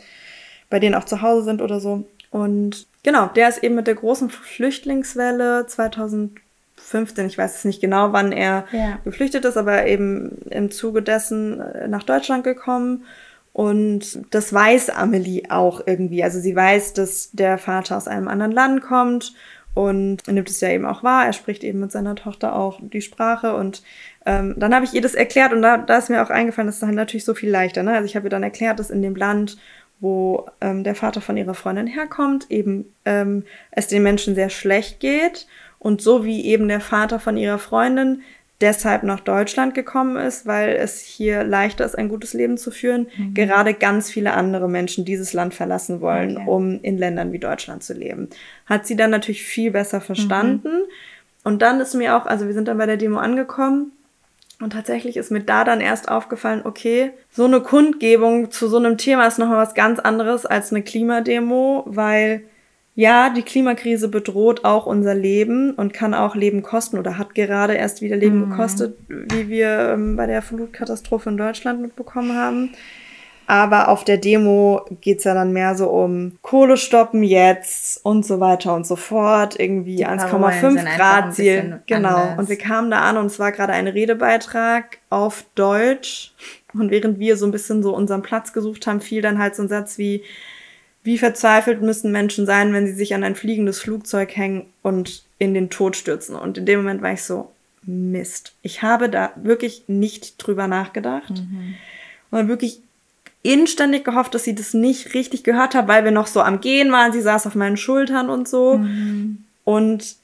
[0.69, 2.03] bei denen auch zu Hause sind oder so.
[2.29, 8.11] Und genau, der ist eben mit der großen Flüchtlingswelle 2015, ich weiß es nicht genau,
[8.11, 8.99] wann er ja.
[9.05, 13.05] geflüchtet ist, aber eben im Zuge dessen äh, nach Deutschland gekommen.
[13.53, 16.23] Und das weiß Amelie auch irgendwie.
[16.23, 19.33] Also sie weiß, dass der Vater aus einem anderen Land kommt
[19.73, 21.25] und nimmt es ja eben auch wahr.
[21.25, 23.83] Er spricht eben mit seiner Tochter auch die Sprache und
[24.25, 26.75] ähm, dann habe ich ihr das erklärt und da, da ist mir auch eingefallen, das
[26.75, 27.83] ist dann natürlich so viel leichter.
[27.83, 27.93] Ne?
[27.93, 29.57] Also ich habe ihr dann erklärt, dass in dem Land
[29.99, 34.99] wo ähm, der Vater von ihrer Freundin herkommt, eben ähm, es den Menschen sehr schlecht
[34.99, 35.47] geht
[35.77, 38.21] und so wie eben der Vater von ihrer Freundin
[38.61, 43.07] deshalb nach Deutschland gekommen ist, weil es hier leichter ist, ein gutes Leben zu führen,
[43.17, 43.33] mhm.
[43.33, 46.49] gerade ganz viele andere Menschen dieses Land verlassen wollen, okay.
[46.49, 48.29] um in Ländern wie Deutschland zu leben.
[48.65, 50.69] Hat sie dann natürlich viel besser verstanden.
[50.69, 50.91] Mhm.
[51.43, 53.93] Und dann ist mir auch, also wir sind dann bei der Demo angekommen
[54.61, 58.97] und tatsächlich ist mir da dann erst aufgefallen, okay, so eine Kundgebung zu so einem
[58.97, 62.43] Thema ist nochmal was ganz anderes als eine Klimademo, weil
[62.99, 67.75] ja, die Klimakrise bedroht auch unser Leben und kann auch Leben kosten oder hat gerade
[67.75, 68.49] erst wieder Leben mhm.
[68.49, 72.71] gekostet, wie wir ähm, bei der Flutkatastrophe in Deutschland mitbekommen haben.
[73.47, 78.41] Aber auf der Demo geht's ja dann mehr so um Kohle stoppen jetzt und so
[78.41, 79.57] weiter und so fort.
[79.57, 81.79] Irgendwie 1,5 Grad Ziel.
[81.87, 82.09] Genau.
[82.09, 82.37] Anders.
[82.37, 86.33] Und wir kamen da an und es war gerade ein Redebeitrag auf Deutsch.
[86.73, 89.63] Und während wir so ein bisschen so unseren Platz gesucht haben, fiel dann halt so
[89.63, 90.21] ein Satz wie,
[91.03, 95.53] wie verzweifelt müssen Menschen sein, wenn sie sich an ein fliegendes Flugzeug hängen und in
[95.53, 96.35] den Tod stürzen.
[96.35, 97.51] Und in dem Moment war ich so,
[97.83, 98.53] Mist.
[98.61, 101.31] Ich habe da wirklich nicht drüber nachgedacht.
[101.31, 101.75] Mhm.
[102.31, 102.81] Und wirklich
[103.41, 106.91] inständig gehofft, dass sie das nicht richtig gehört hat, weil wir noch so am Gehen
[106.91, 107.13] waren.
[107.13, 108.77] Sie saß auf meinen Schultern und so.
[108.77, 109.45] Mhm.
[109.63, 110.15] Und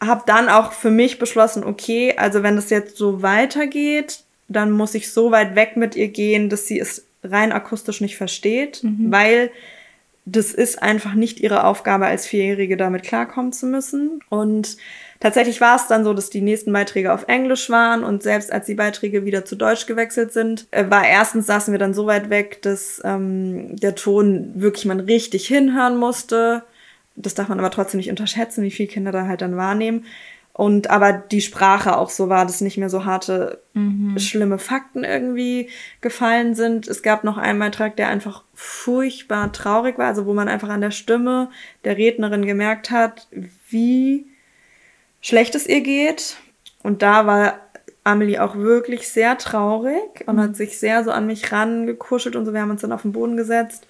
[0.00, 4.94] habe dann auch für mich beschlossen, okay, also wenn das jetzt so weitergeht, dann muss
[4.94, 9.10] ich so weit weg mit ihr gehen, dass sie es rein akustisch nicht versteht, mhm.
[9.10, 9.50] weil
[10.26, 14.20] das ist einfach nicht ihre Aufgabe als Vierjährige damit klarkommen zu müssen.
[14.30, 14.76] Und
[15.24, 18.66] Tatsächlich war es dann so, dass die nächsten Beiträge auf Englisch waren und selbst als
[18.66, 22.28] die Beiträge wieder zu Deutsch gewechselt sind, äh, war erstens saßen wir dann so weit
[22.28, 26.62] weg, dass ähm, der Ton wirklich man richtig hinhören musste.
[27.16, 30.04] Das darf man aber trotzdem nicht unterschätzen, wie viele Kinder da halt dann wahrnehmen.
[30.56, 34.16] Und aber die Sprache auch so war, dass nicht mehr so harte, mhm.
[34.20, 35.68] schlimme Fakten irgendwie
[36.00, 36.86] gefallen sind.
[36.86, 40.80] Es gab noch einen Beitrag, der einfach furchtbar traurig war, also wo man einfach an
[40.80, 41.50] der Stimme
[41.82, 43.26] der Rednerin gemerkt hat,
[43.68, 44.26] wie
[45.20, 46.36] schlecht es ihr geht.
[46.84, 47.58] Und da war
[48.04, 52.52] Amelie auch wirklich sehr traurig und hat sich sehr so an mich rangekuschelt und so.
[52.52, 53.88] Wir haben uns dann auf den Boden gesetzt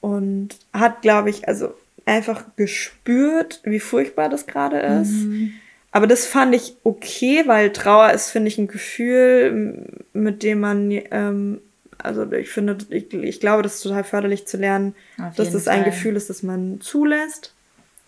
[0.00, 1.74] und hat, glaube ich, also
[2.06, 5.12] einfach gespürt, wie furchtbar das gerade ist.
[5.12, 5.54] Mhm.
[5.92, 10.90] Aber das fand ich okay, weil Trauer ist, finde ich, ein Gefühl, mit dem man,
[10.90, 11.60] ähm,
[11.98, 14.94] also ich finde, ich, ich glaube, das ist total förderlich zu lernen,
[15.36, 15.74] dass das Fall.
[15.74, 17.54] ein Gefühl ist, das man zulässt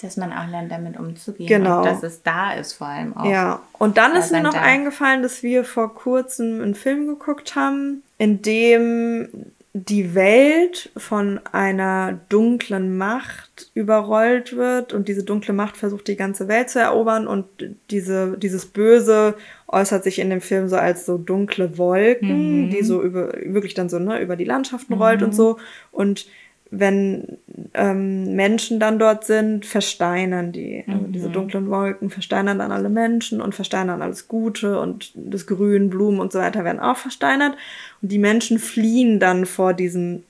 [0.05, 1.49] dass man auch lernt, damit umzugehen.
[1.49, 1.79] Genau.
[1.79, 3.25] Und dass es da ist vor allem auch.
[3.25, 3.63] Ja.
[3.79, 4.61] Und dann ist mir noch da.
[4.61, 9.29] eingefallen, dass wir vor kurzem einen Film geguckt haben, in dem
[9.77, 16.47] die Welt von einer dunklen Macht überrollt wird und diese dunkle Macht versucht, die ganze
[16.47, 17.47] Welt zu erobern und
[17.91, 19.35] diese, dieses Böse
[19.67, 22.71] äußert sich in dem Film so als so dunkle Wolken, mhm.
[22.71, 25.27] die so über, wirklich dann so, ne, über die Landschaften rollt mhm.
[25.27, 25.59] und so
[25.91, 26.29] und
[26.71, 27.39] wenn
[27.75, 30.85] ähm, Menschen dann dort sind, versteinern die.
[30.87, 31.13] Also mhm.
[31.13, 36.21] diese dunklen Wolken versteinern dann alle Menschen und versteinern alles Gute und das Grün, Blumen
[36.21, 37.57] und so weiter werden auch versteinert.
[38.03, 40.25] Und die Menschen fliehen dann vor diesem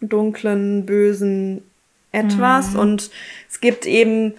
[0.00, 1.62] dunklen, bösen
[2.12, 2.72] etwas.
[2.72, 2.78] Mhm.
[2.78, 3.10] Und
[3.50, 4.34] es gibt eben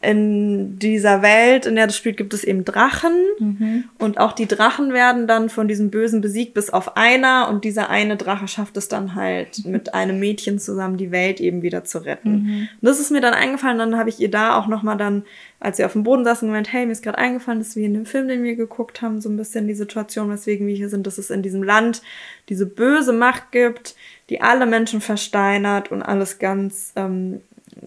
[0.00, 3.16] in dieser Welt, in der das spielt, gibt es eben Drachen.
[3.40, 3.84] Mhm.
[3.98, 7.48] Und auch die Drachen werden dann von diesem Bösen besiegt, bis auf einer.
[7.48, 11.62] Und dieser eine Drache schafft es dann halt, mit einem Mädchen zusammen die Welt eben
[11.62, 12.30] wieder zu retten.
[12.30, 12.68] Mhm.
[12.80, 13.78] Und das ist mir dann eingefallen.
[13.78, 15.24] Dann habe ich ihr da auch nochmal dann,
[15.58, 17.94] als sie auf dem Boden saßen, gemeint, hey, mir ist gerade eingefallen, dass wir in
[17.94, 21.08] dem Film, den wir geguckt haben, so ein bisschen die Situation, weswegen wir hier sind,
[21.08, 22.02] dass es in diesem Land
[22.48, 23.96] diese böse Macht gibt,
[24.30, 27.40] die alle Menschen versteinert und alles ganz ähm,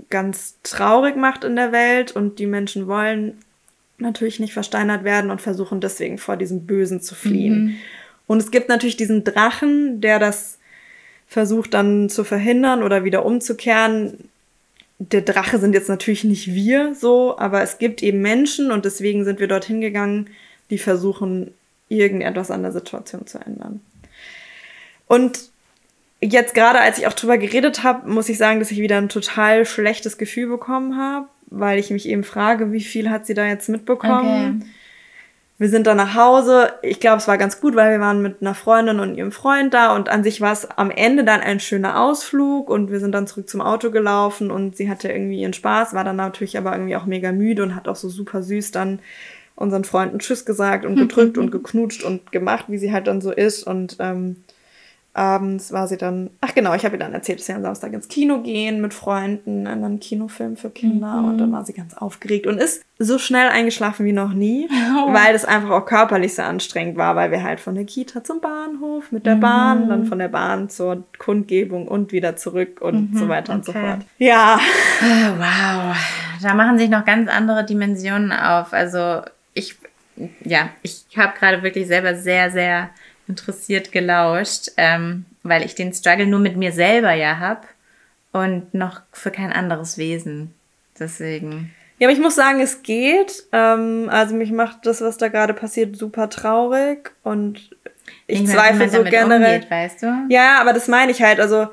[0.09, 3.39] ganz traurig macht in der Welt und die Menschen wollen
[3.97, 7.63] natürlich nicht versteinert werden und versuchen deswegen vor diesem Bösen zu fliehen.
[7.63, 7.75] Mhm.
[8.27, 10.57] Und es gibt natürlich diesen Drachen, der das
[11.27, 14.29] versucht dann zu verhindern oder wieder umzukehren.
[14.99, 19.23] Der Drache sind jetzt natürlich nicht wir so, aber es gibt eben Menschen und deswegen
[19.23, 20.29] sind wir dorthin gegangen,
[20.69, 21.53] die versuchen,
[21.89, 23.81] irgendetwas an der Situation zu ändern.
[25.07, 25.50] Und
[26.21, 29.09] jetzt gerade, als ich auch drüber geredet habe, muss ich sagen, dass ich wieder ein
[29.09, 33.45] total schlechtes Gefühl bekommen habe, weil ich mich eben frage, wie viel hat sie da
[33.45, 34.61] jetzt mitbekommen.
[34.61, 34.71] Okay.
[35.57, 36.73] Wir sind dann nach Hause.
[36.81, 39.75] Ich glaube, es war ganz gut, weil wir waren mit einer Freundin und ihrem Freund
[39.75, 43.11] da und an sich war es am Ende dann ein schöner Ausflug und wir sind
[43.11, 46.71] dann zurück zum Auto gelaufen und sie hatte irgendwie ihren Spaß, war dann natürlich aber
[46.71, 48.99] irgendwie auch mega müde und hat auch so super süß dann
[49.55, 53.31] unseren Freunden Tschüss gesagt und gedrückt und geknutscht und gemacht, wie sie halt dann so
[53.31, 54.37] ist und ähm,
[55.13, 57.91] abends war sie dann, ach genau, ich habe ihr dann erzählt, dass sie am Samstag
[57.91, 61.27] ins Kino gehen mit Freunden, in einen Kinofilm für Kinder mhm.
[61.27, 64.69] und dann war sie ganz aufgeregt und ist so schnell eingeschlafen wie noch nie,
[65.05, 65.13] oh.
[65.13, 68.39] weil das einfach auch körperlich so anstrengend war, weil wir halt von der Kita zum
[68.39, 69.41] Bahnhof mit der mhm.
[69.41, 73.17] Bahn, dann von der Bahn zur Kundgebung und wieder zurück und mhm.
[73.17, 73.99] so weiter und so fort.
[74.17, 74.59] Ja.
[75.01, 75.97] Ah, wow,
[76.41, 78.71] da machen sich noch ganz andere Dimensionen auf.
[78.71, 79.21] Also
[79.53, 79.75] ich,
[80.45, 82.91] ja, ich habe gerade wirklich selber sehr, sehr
[83.31, 87.61] interessiert gelauscht, ähm, weil ich den Struggle nur mit mir selber ja habe
[88.31, 90.53] und noch für kein anderes Wesen.
[90.99, 91.73] Deswegen.
[91.97, 93.43] Ja, aber ich muss sagen, es geht.
[93.51, 97.71] Ähm, also mich macht das, was da gerade passiert, super traurig und
[98.27, 99.55] ich, ich zweifle so generell.
[99.55, 100.25] Umgeht, weißt du?
[100.29, 101.39] Ja, aber das meine ich halt.
[101.39, 101.67] Also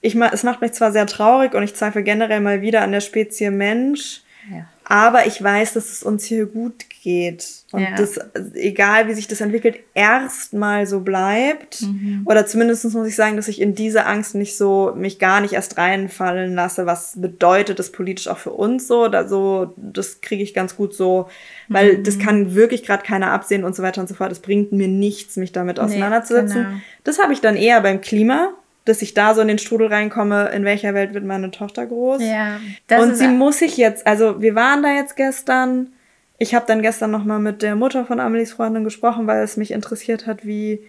[0.00, 3.00] ich, es macht mich zwar sehr traurig und ich zweifle generell mal wieder an der
[3.00, 4.22] Spezie Mensch.
[4.50, 4.66] Ja.
[4.92, 7.64] Aber ich weiß, dass es uns hier gut geht.
[7.72, 7.96] Und ja.
[7.96, 8.20] das,
[8.52, 11.80] egal wie sich das entwickelt, erstmal so bleibt.
[11.80, 12.26] Mhm.
[12.26, 15.54] Oder zumindest muss ich sagen, dass ich in diese Angst nicht so, mich gar nicht
[15.54, 16.84] erst reinfallen lasse.
[16.84, 19.08] Was bedeutet das politisch auch für uns so?
[19.08, 21.26] Da so das kriege ich ganz gut so,
[21.68, 22.04] weil mhm.
[22.04, 24.30] das kann wirklich gerade keiner absehen und so weiter und so fort.
[24.30, 26.60] Es bringt mir nichts, mich damit auseinanderzusetzen.
[26.60, 26.80] Nee, genau.
[27.04, 28.52] Das habe ich dann eher beim Klima
[28.84, 32.22] dass ich da so in den Strudel reinkomme, in welcher Welt wird meine Tochter groß.
[32.22, 32.60] Ja.
[32.98, 35.92] und sie muss sich jetzt, also wir waren da jetzt gestern.
[36.38, 39.70] Ich habe dann gestern nochmal mit der Mutter von Amelies Freundin gesprochen, weil es mich
[39.70, 40.80] interessiert hat, wie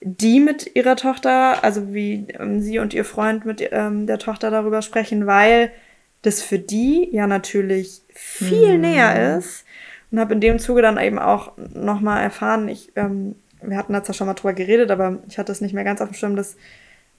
[0.00, 4.50] die mit ihrer Tochter, also wie ähm, sie und ihr Freund mit ähm, der Tochter
[4.50, 5.72] darüber sprechen, weil
[6.22, 8.80] das für die ja natürlich viel hm.
[8.82, 9.64] näher ist.
[10.10, 14.04] Und habe in dem Zuge dann eben auch nochmal erfahren, ich, ähm, wir hatten da
[14.04, 16.36] zwar schon mal drüber geredet, aber ich hatte es nicht mehr ganz auf dem Schirm,
[16.36, 16.56] dass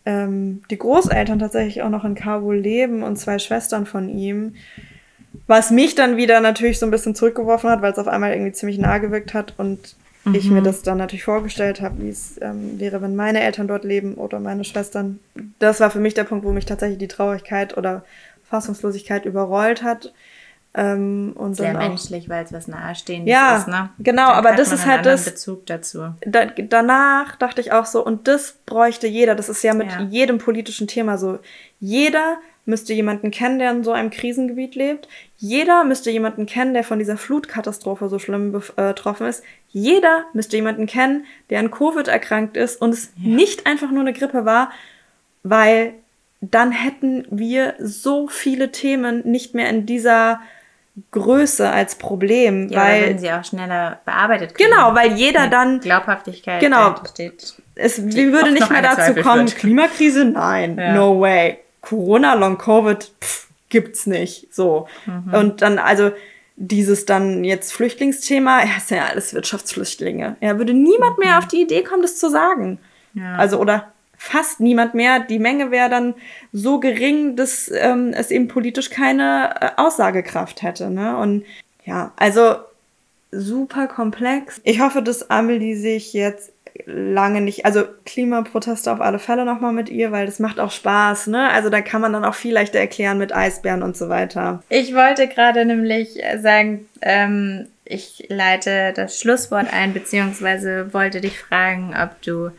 [0.06, 4.56] ähm, die Großeltern tatsächlich auch noch in Kabul leben und zwei Schwestern von ihm.
[5.48, 8.54] Was mich dann wieder natürlich so ein bisschen zurückgeworfen hat, weil es auf einmal irgendwie
[8.54, 10.36] ziemlich nah gewirkt hat und mhm.
[10.36, 13.84] ich mir das dann natürlich vorgestellt habe, wie es ähm, wäre, wenn meine Eltern dort
[13.84, 15.20] leben oder meine Schwestern.
[15.60, 18.06] Das war für mich der Punkt, wo mich tatsächlich die Traurigkeit oder
[18.44, 20.14] Fassungslosigkeit überrollt hat.
[20.78, 23.92] Ähm, und Sehr menschlich, weil es was nahestehendes ja, ist, ne?
[24.00, 25.24] Genau, Dann aber das ist halt das.
[25.24, 26.14] Bezug dazu.
[26.26, 29.36] Da, danach dachte ich auch so, und das bräuchte jeder.
[29.36, 30.02] Das ist ja mit ja.
[30.02, 31.40] jedem politischen Thema so.
[31.80, 35.08] Jeder müsste jemanden kennen, der in so einem Krisengebiet lebt.
[35.38, 39.44] Jeder müsste jemanden kennen, der von dieser Flutkatastrophe so schlimm äh, betroffen ist.
[39.70, 43.30] Jeder müsste jemanden kennen, der an Covid erkrankt ist und es ja.
[43.30, 44.72] nicht einfach nur eine Grippe war,
[45.44, 45.94] weil
[46.42, 50.42] dann hätten wir so viele Themen nicht mehr in dieser
[51.12, 54.70] Größe als Problem, ja, weil wenn sie auch schneller bearbeitet kriegen.
[54.70, 57.56] Genau, weil jeder dann Glaubhaftigkeit genau steht.
[57.76, 59.48] Es wie würde nicht mehr dazu kommen.
[59.48, 59.58] Wird.
[59.58, 60.94] Klimakrise, nein, ja.
[60.94, 61.60] no way.
[61.82, 64.54] Corona, Long Covid, pff, gibt's nicht.
[64.54, 65.34] So mhm.
[65.34, 66.12] und dann also
[66.56, 70.38] dieses dann jetzt Flüchtlingsthema, ja, ist ja alles Wirtschaftsflüchtlinge.
[70.40, 71.26] Ja, würde niemand mhm.
[71.26, 72.80] mehr auf die Idee kommen, das zu sagen.
[73.14, 73.36] Ja.
[73.36, 73.92] Also oder
[74.26, 75.20] fast niemand mehr.
[75.20, 76.16] Die Menge wäre dann
[76.52, 80.90] so gering, dass ähm, es eben politisch keine äh, Aussagekraft hätte.
[80.90, 81.16] Ne?
[81.18, 81.46] Und
[81.86, 82.56] ja, also
[83.32, 84.60] super komplex.
[84.64, 86.52] Ich hoffe, dass Amelie sich jetzt
[86.86, 91.28] lange nicht, also Klimaproteste auf alle Fälle nochmal mit ihr, weil das macht auch Spaß,
[91.28, 91.50] ne?
[91.52, 94.62] Also da kann man dann auch viel leichter erklären mit Eisbären und so weiter.
[94.68, 101.96] Ich wollte gerade nämlich sagen, ähm, ich leite das Schlusswort ein, beziehungsweise wollte dich fragen,
[101.98, 102.50] ob du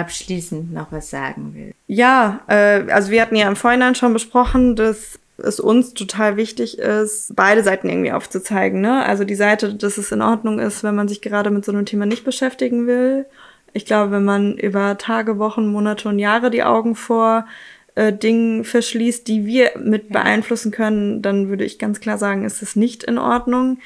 [0.00, 1.74] abschließend noch was sagen will.
[1.86, 6.78] Ja, äh, also wir hatten ja im Vorhinein schon besprochen, dass es uns total wichtig
[6.78, 8.80] ist, beide Seiten irgendwie aufzuzeigen.
[8.80, 9.04] Ne?
[9.04, 11.86] Also die Seite, dass es in Ordnung ist, wenn man sich gerade mit so einem
[11.86, 13.26] Thema nicht beschäftigen will.
[13.72, 17.46] Ich glaube, wenn man über Tage, Wochen, Monate und Jahre die Augen vor
[17.94, 22.62] äh, Dingen verschließt, die wir mit beeinflussen können, dann würde ich ganz klar sagen, ist
[22.62, 23.78] es nicht in Ordnung.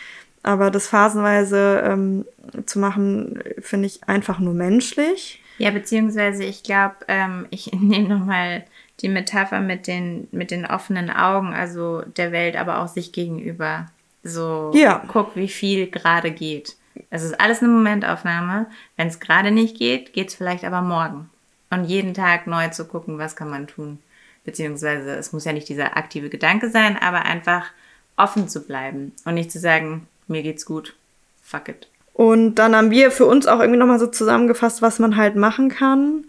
[0.43, 2.25] Aber das phasenweise ähm,
[2.67, 5.42] zu machen, finde ich einfach nur menschlich.
[5.63, 8.65] Ja, beziehungsweise ich glaube, ähm, ich nehme nochmal
[9.01, 13.87] die Metapher mit den, mit den offenen Augen, also der Welt, aber auch sich gegenüber.
[14.25, 15.03] So, ja.
[15.07, 16.77] guck, wie viel gerade geht.
[17.11, 18.67] Es ist alles eine Momentaufnahme.
[18.97, 21.31] Wenn es gerade nicht geht, geht es vielleicht aber morgen.
[21.71, 24.01] Und jeden Tag neu zu gucken, was kann man tun.
[24.45, 27.71] Beziehungsweise, es muss ja nicht dieser aktive Gedanke sein, aber einfach
[28.17, 30.97] offen zu bleiben und nicht zu sagen, mir geht's gut,
[31.41, 31.89] fuck it.
[32.13, 35.69] Und dann haben wir für uns auch irgendwie nochmal so zusammengefasst, was man halt machen
[35.71, 36.27] kann,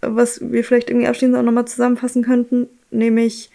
[0.00, 3.50] was wir vielleicht irgendwie abschließend auch nochmal zusammenfassen könnten, nämlich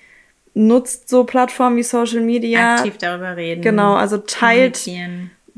[0.53, 2.75] nutzt so Plattformen wie Social Media.
[2.75, 3.61] Aktiv darüber reden.
[3.61, 4.87] Genau, also teilt,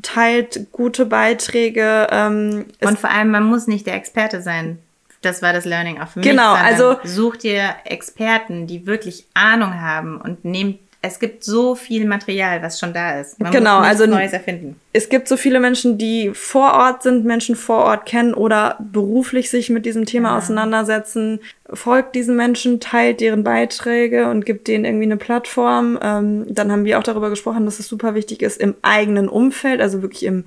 [0.02, 2.08] teilt gute Beiträge.
[2.12, 4.80] Ähm, Und vor allem, man muss nicht der Experte sein.
[5.22, 6.30] Das war das Learning auch für mich.
[6.30, 12.06] Genau, also sucht ihr Experten, die wirklich Ahnung haben und nehmt es gibt so viel
[12.06, 13.40] Material, was schon da ist.
[13.40, 14.80] Man genau, muss also Neues erfinden.
[14.92, 19.50] Es gibt so viele Menschen, die vor Ort sind, Menschen vor Ort kennen oder beruflich
[19.50, 20.38] sich mit diesem Thema ja.
[20.38, 21.40] auseinandersetzen.
[21.72, 26.00] Folgt diesen Menschen, teilt deren Beiträge und gibt denen irgendwie eine Plattform.
[26.02, 29.82] Ähm, dann haben wir auch darüber gesprochen, dass es super wichtig ist, im eigenen Umfeld,
[29.82, 30.46] also wirklich im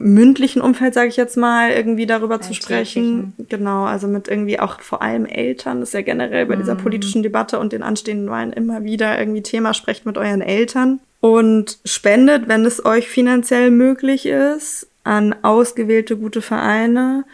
[0.00, 3.34] mündlichen Umfeld, sage ich jetzt mal, irgendwie darüber zu sprechen.
[3.50, 5.80] Genau, also mit irgendwie auch vor allem Eltern.
[5.80, 6.60] Das ist ja generell bei mhm.
[6.60, 11.00] dieser politischen Debatte und den anstehenden Wahlen immer wieder irgendwie Thema, sprecht mit euren Eltern.
[11.20, 17.24] Und spendet, wenn es euch finanziell möglich ist, an ausgewählte gute Vereine.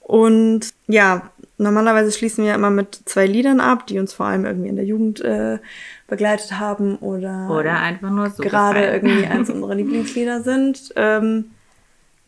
[0.00, 4.70] Und ja, normalerweise schließen wir immer mit zwei Liedern ab, die uns vor allem irgendwie
[4.70, 5.58] in der Jugend äh,
[6.06, 10.94] begleitet haben oder, oder einfach nur so gerade irgendwie eins unserer Lieblingslieder sind.
[10.96, 11.50] Ähm,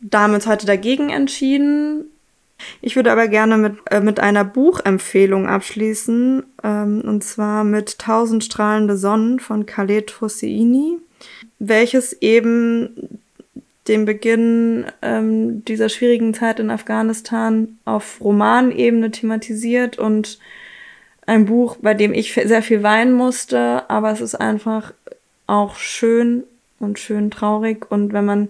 [0.01, 2.05] da haben wir uns heute dagegen entschieden.
[2.81, 8.43] Ich würde aber gerne mit, äh, mit einer Buchempfehlung abschließen, ähm, und zwar mit Tausend
[8.43, 10.97] strahlende Sonnen von Khaled Hosseini.
[11.59, 13.19] welches eben
[13.87, 20.39] den Beginn ähm, dieser schwierigen Zeit in Afghanistan auf Romanebene thematisiert und
[21.27, 24.93] ein Buch, bei dem ich sehr viel weinen musste, aber es ist einfach
[25.45, 26.43] auch schön
[26.79, 28.49] und schön traurig und wenn man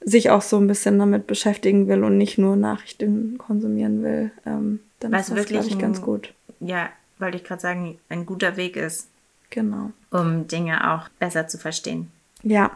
[0.00, 4.80] sich auch so ein bisschen damit beschäftigen will und nicht nur Nachrichten konsumieren will, ähm,
[5.00, 6.32] dann Was ist das, wirklich glaube ich, ganz ein- gut.
[6.60, 6.88] Ja,
[7.18, 9.08] wollte ich gerade sagen, ein guter Weg ist,
[9.50, 9.90] Genau.
[10.10, 12.10] um Dinge auch besser zu verstehen.
[12.42, 12.70] Ja.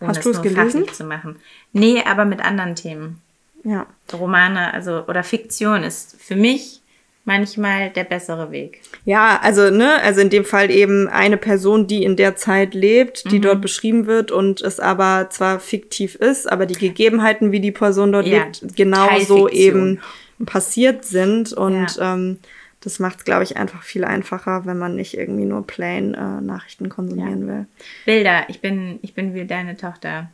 [0.00, 0.80] Ohne Hast du es gelesen?
[0.82, 1.36] fachlich zu machen.
[1.72, 3.20] Nee, aber mit anderen Themen.
[3.64, 3.86] Ja.
[4.12, 6.80] Romane, also oder Fiktion ist für mich
[7.28, 8.80] manchmal der bessere Weg.
[9.04, 13.24] Ja, also, ne, also in dem Fall eben eine Person, die in der Zeit lebt,
[13.24, 13.28] Mhm.
[13.28, 17.70] die dort beschrieben wird und es aber zwar fiktiv ist, aber die Gegebenheiten, wie die
[17.70, 20.00] Person dort Ja, lebt, genauso eben
[20.46, 21.52] passiert sind.
[21.52, 22.14] Und Ja.
[22.14, 22.38] ähm,
[22.80, 26.40] das macht es, glaube ich, einfach viel einfacher, wenn man nicht irgendwie nur plain äh,
[26.40, 27.66] Nachrichten konsumieren will.
[28.06, 30.30] Bilder, ich bin, ich bin wie deine Tochter.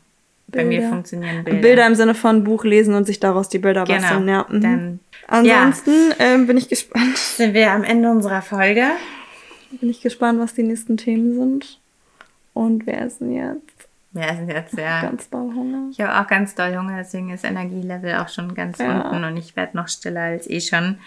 [0.55, 1.61] Bei mir funktionieren Bilder.
[1.61, 1.87] Bilder.
[1.87, 4.01] im Sinne von Buch lesen und sich daraus die Bilder genau.
[4.01, 4.29] basteln.
[4.29, 4.47] Ja.
[4.49, 4.61] Mhm.
[4.61, 7.17] Dann Ansonsten ähm, bin ich gespannt.
[7.37, 8.85] sind wir am Ende unserer Folge.
[9.81, 11.81] Bin ich gespannt, was die nächsten Themen sind.
[12.53, 13.89] Und wer ist denn jetzt?
[14.13, 15.03] Wir sind jetzt ja.
[15.03, 15.89] Ganz doll Hunger.
[15.91, 19.11] Ich habe auch ganz doll Hunger, deswegen ist Energielevel auch schon ganz Ja.
[19.11, 20.99] unten und ich werde noch stiller als eh schon.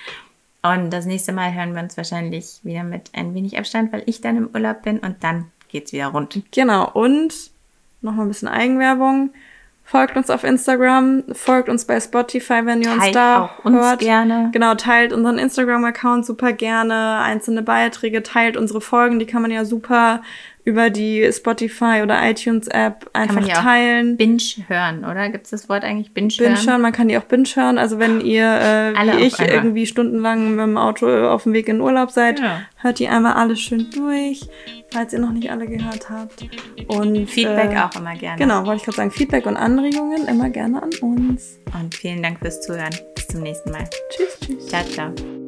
[0.62, 4.20] Und das nächste Mal hören wir uns wahrscheinlich wieder mit ein wenig Abstand, weil ich
[4.20, 6.44] dann im Urlaub bin und dann geht's wieder rund.
[6.52, 7.34] Genau, und
[8.02, 9.32] nochmal ein bisschen Eigenwerbung.
[9.84, 13.78] Folgt uns auf Instagram, folgt uns bei Spotify, wenn ihr uns Teilt da auch uns
[13.78, 14.00] hört.
[14.00, 14.50] gerne.
[14.52, 19.64] Genau, teilt unseren Instagram-Account super gerne, einzelne Beiträge, teilt unsere Folgen, die kann man ja
[19.64, 20.22] super
[20.68, 24.18] über die Spotify oder iTunes-App einfach man ja auch teilen.
[24.18, 25.30] Binge hören, oder?
[25.30, 26.14] Gibt es das Wort eigentlich?
[26.14, 26.68] Binge, Binge hören?
[26.68, 27.78] hören, man kann die auch binge hören.
[27.78, 29.56] Also wenn ihr, äh, wie ich, einmal.
[29.56, 32.64] irgendwie stundenlang mit dem Auto auf dem Weg in Urlaub seid, Ja.
[32.82, 34.42] hört die einmal alle schön durch,
[34.92, 36.46] falls ihr noch nicht alle gehört habt.
[36.88, 38.38] Und Feedback äh, auch immer gerne.
[38.38, 41.60] Genau, wollte ich gerade sagen, Feedback und Anregungen immer gerne an uns.
[41.80, 42.94] Und vielen Dank fürs Zuhören.
[43.16, 43.86] Bis zum nächsten Mal.
[44.10, 44.68] Tschüss, tschüss.
[44.68, 45.47] Ciao, ciao.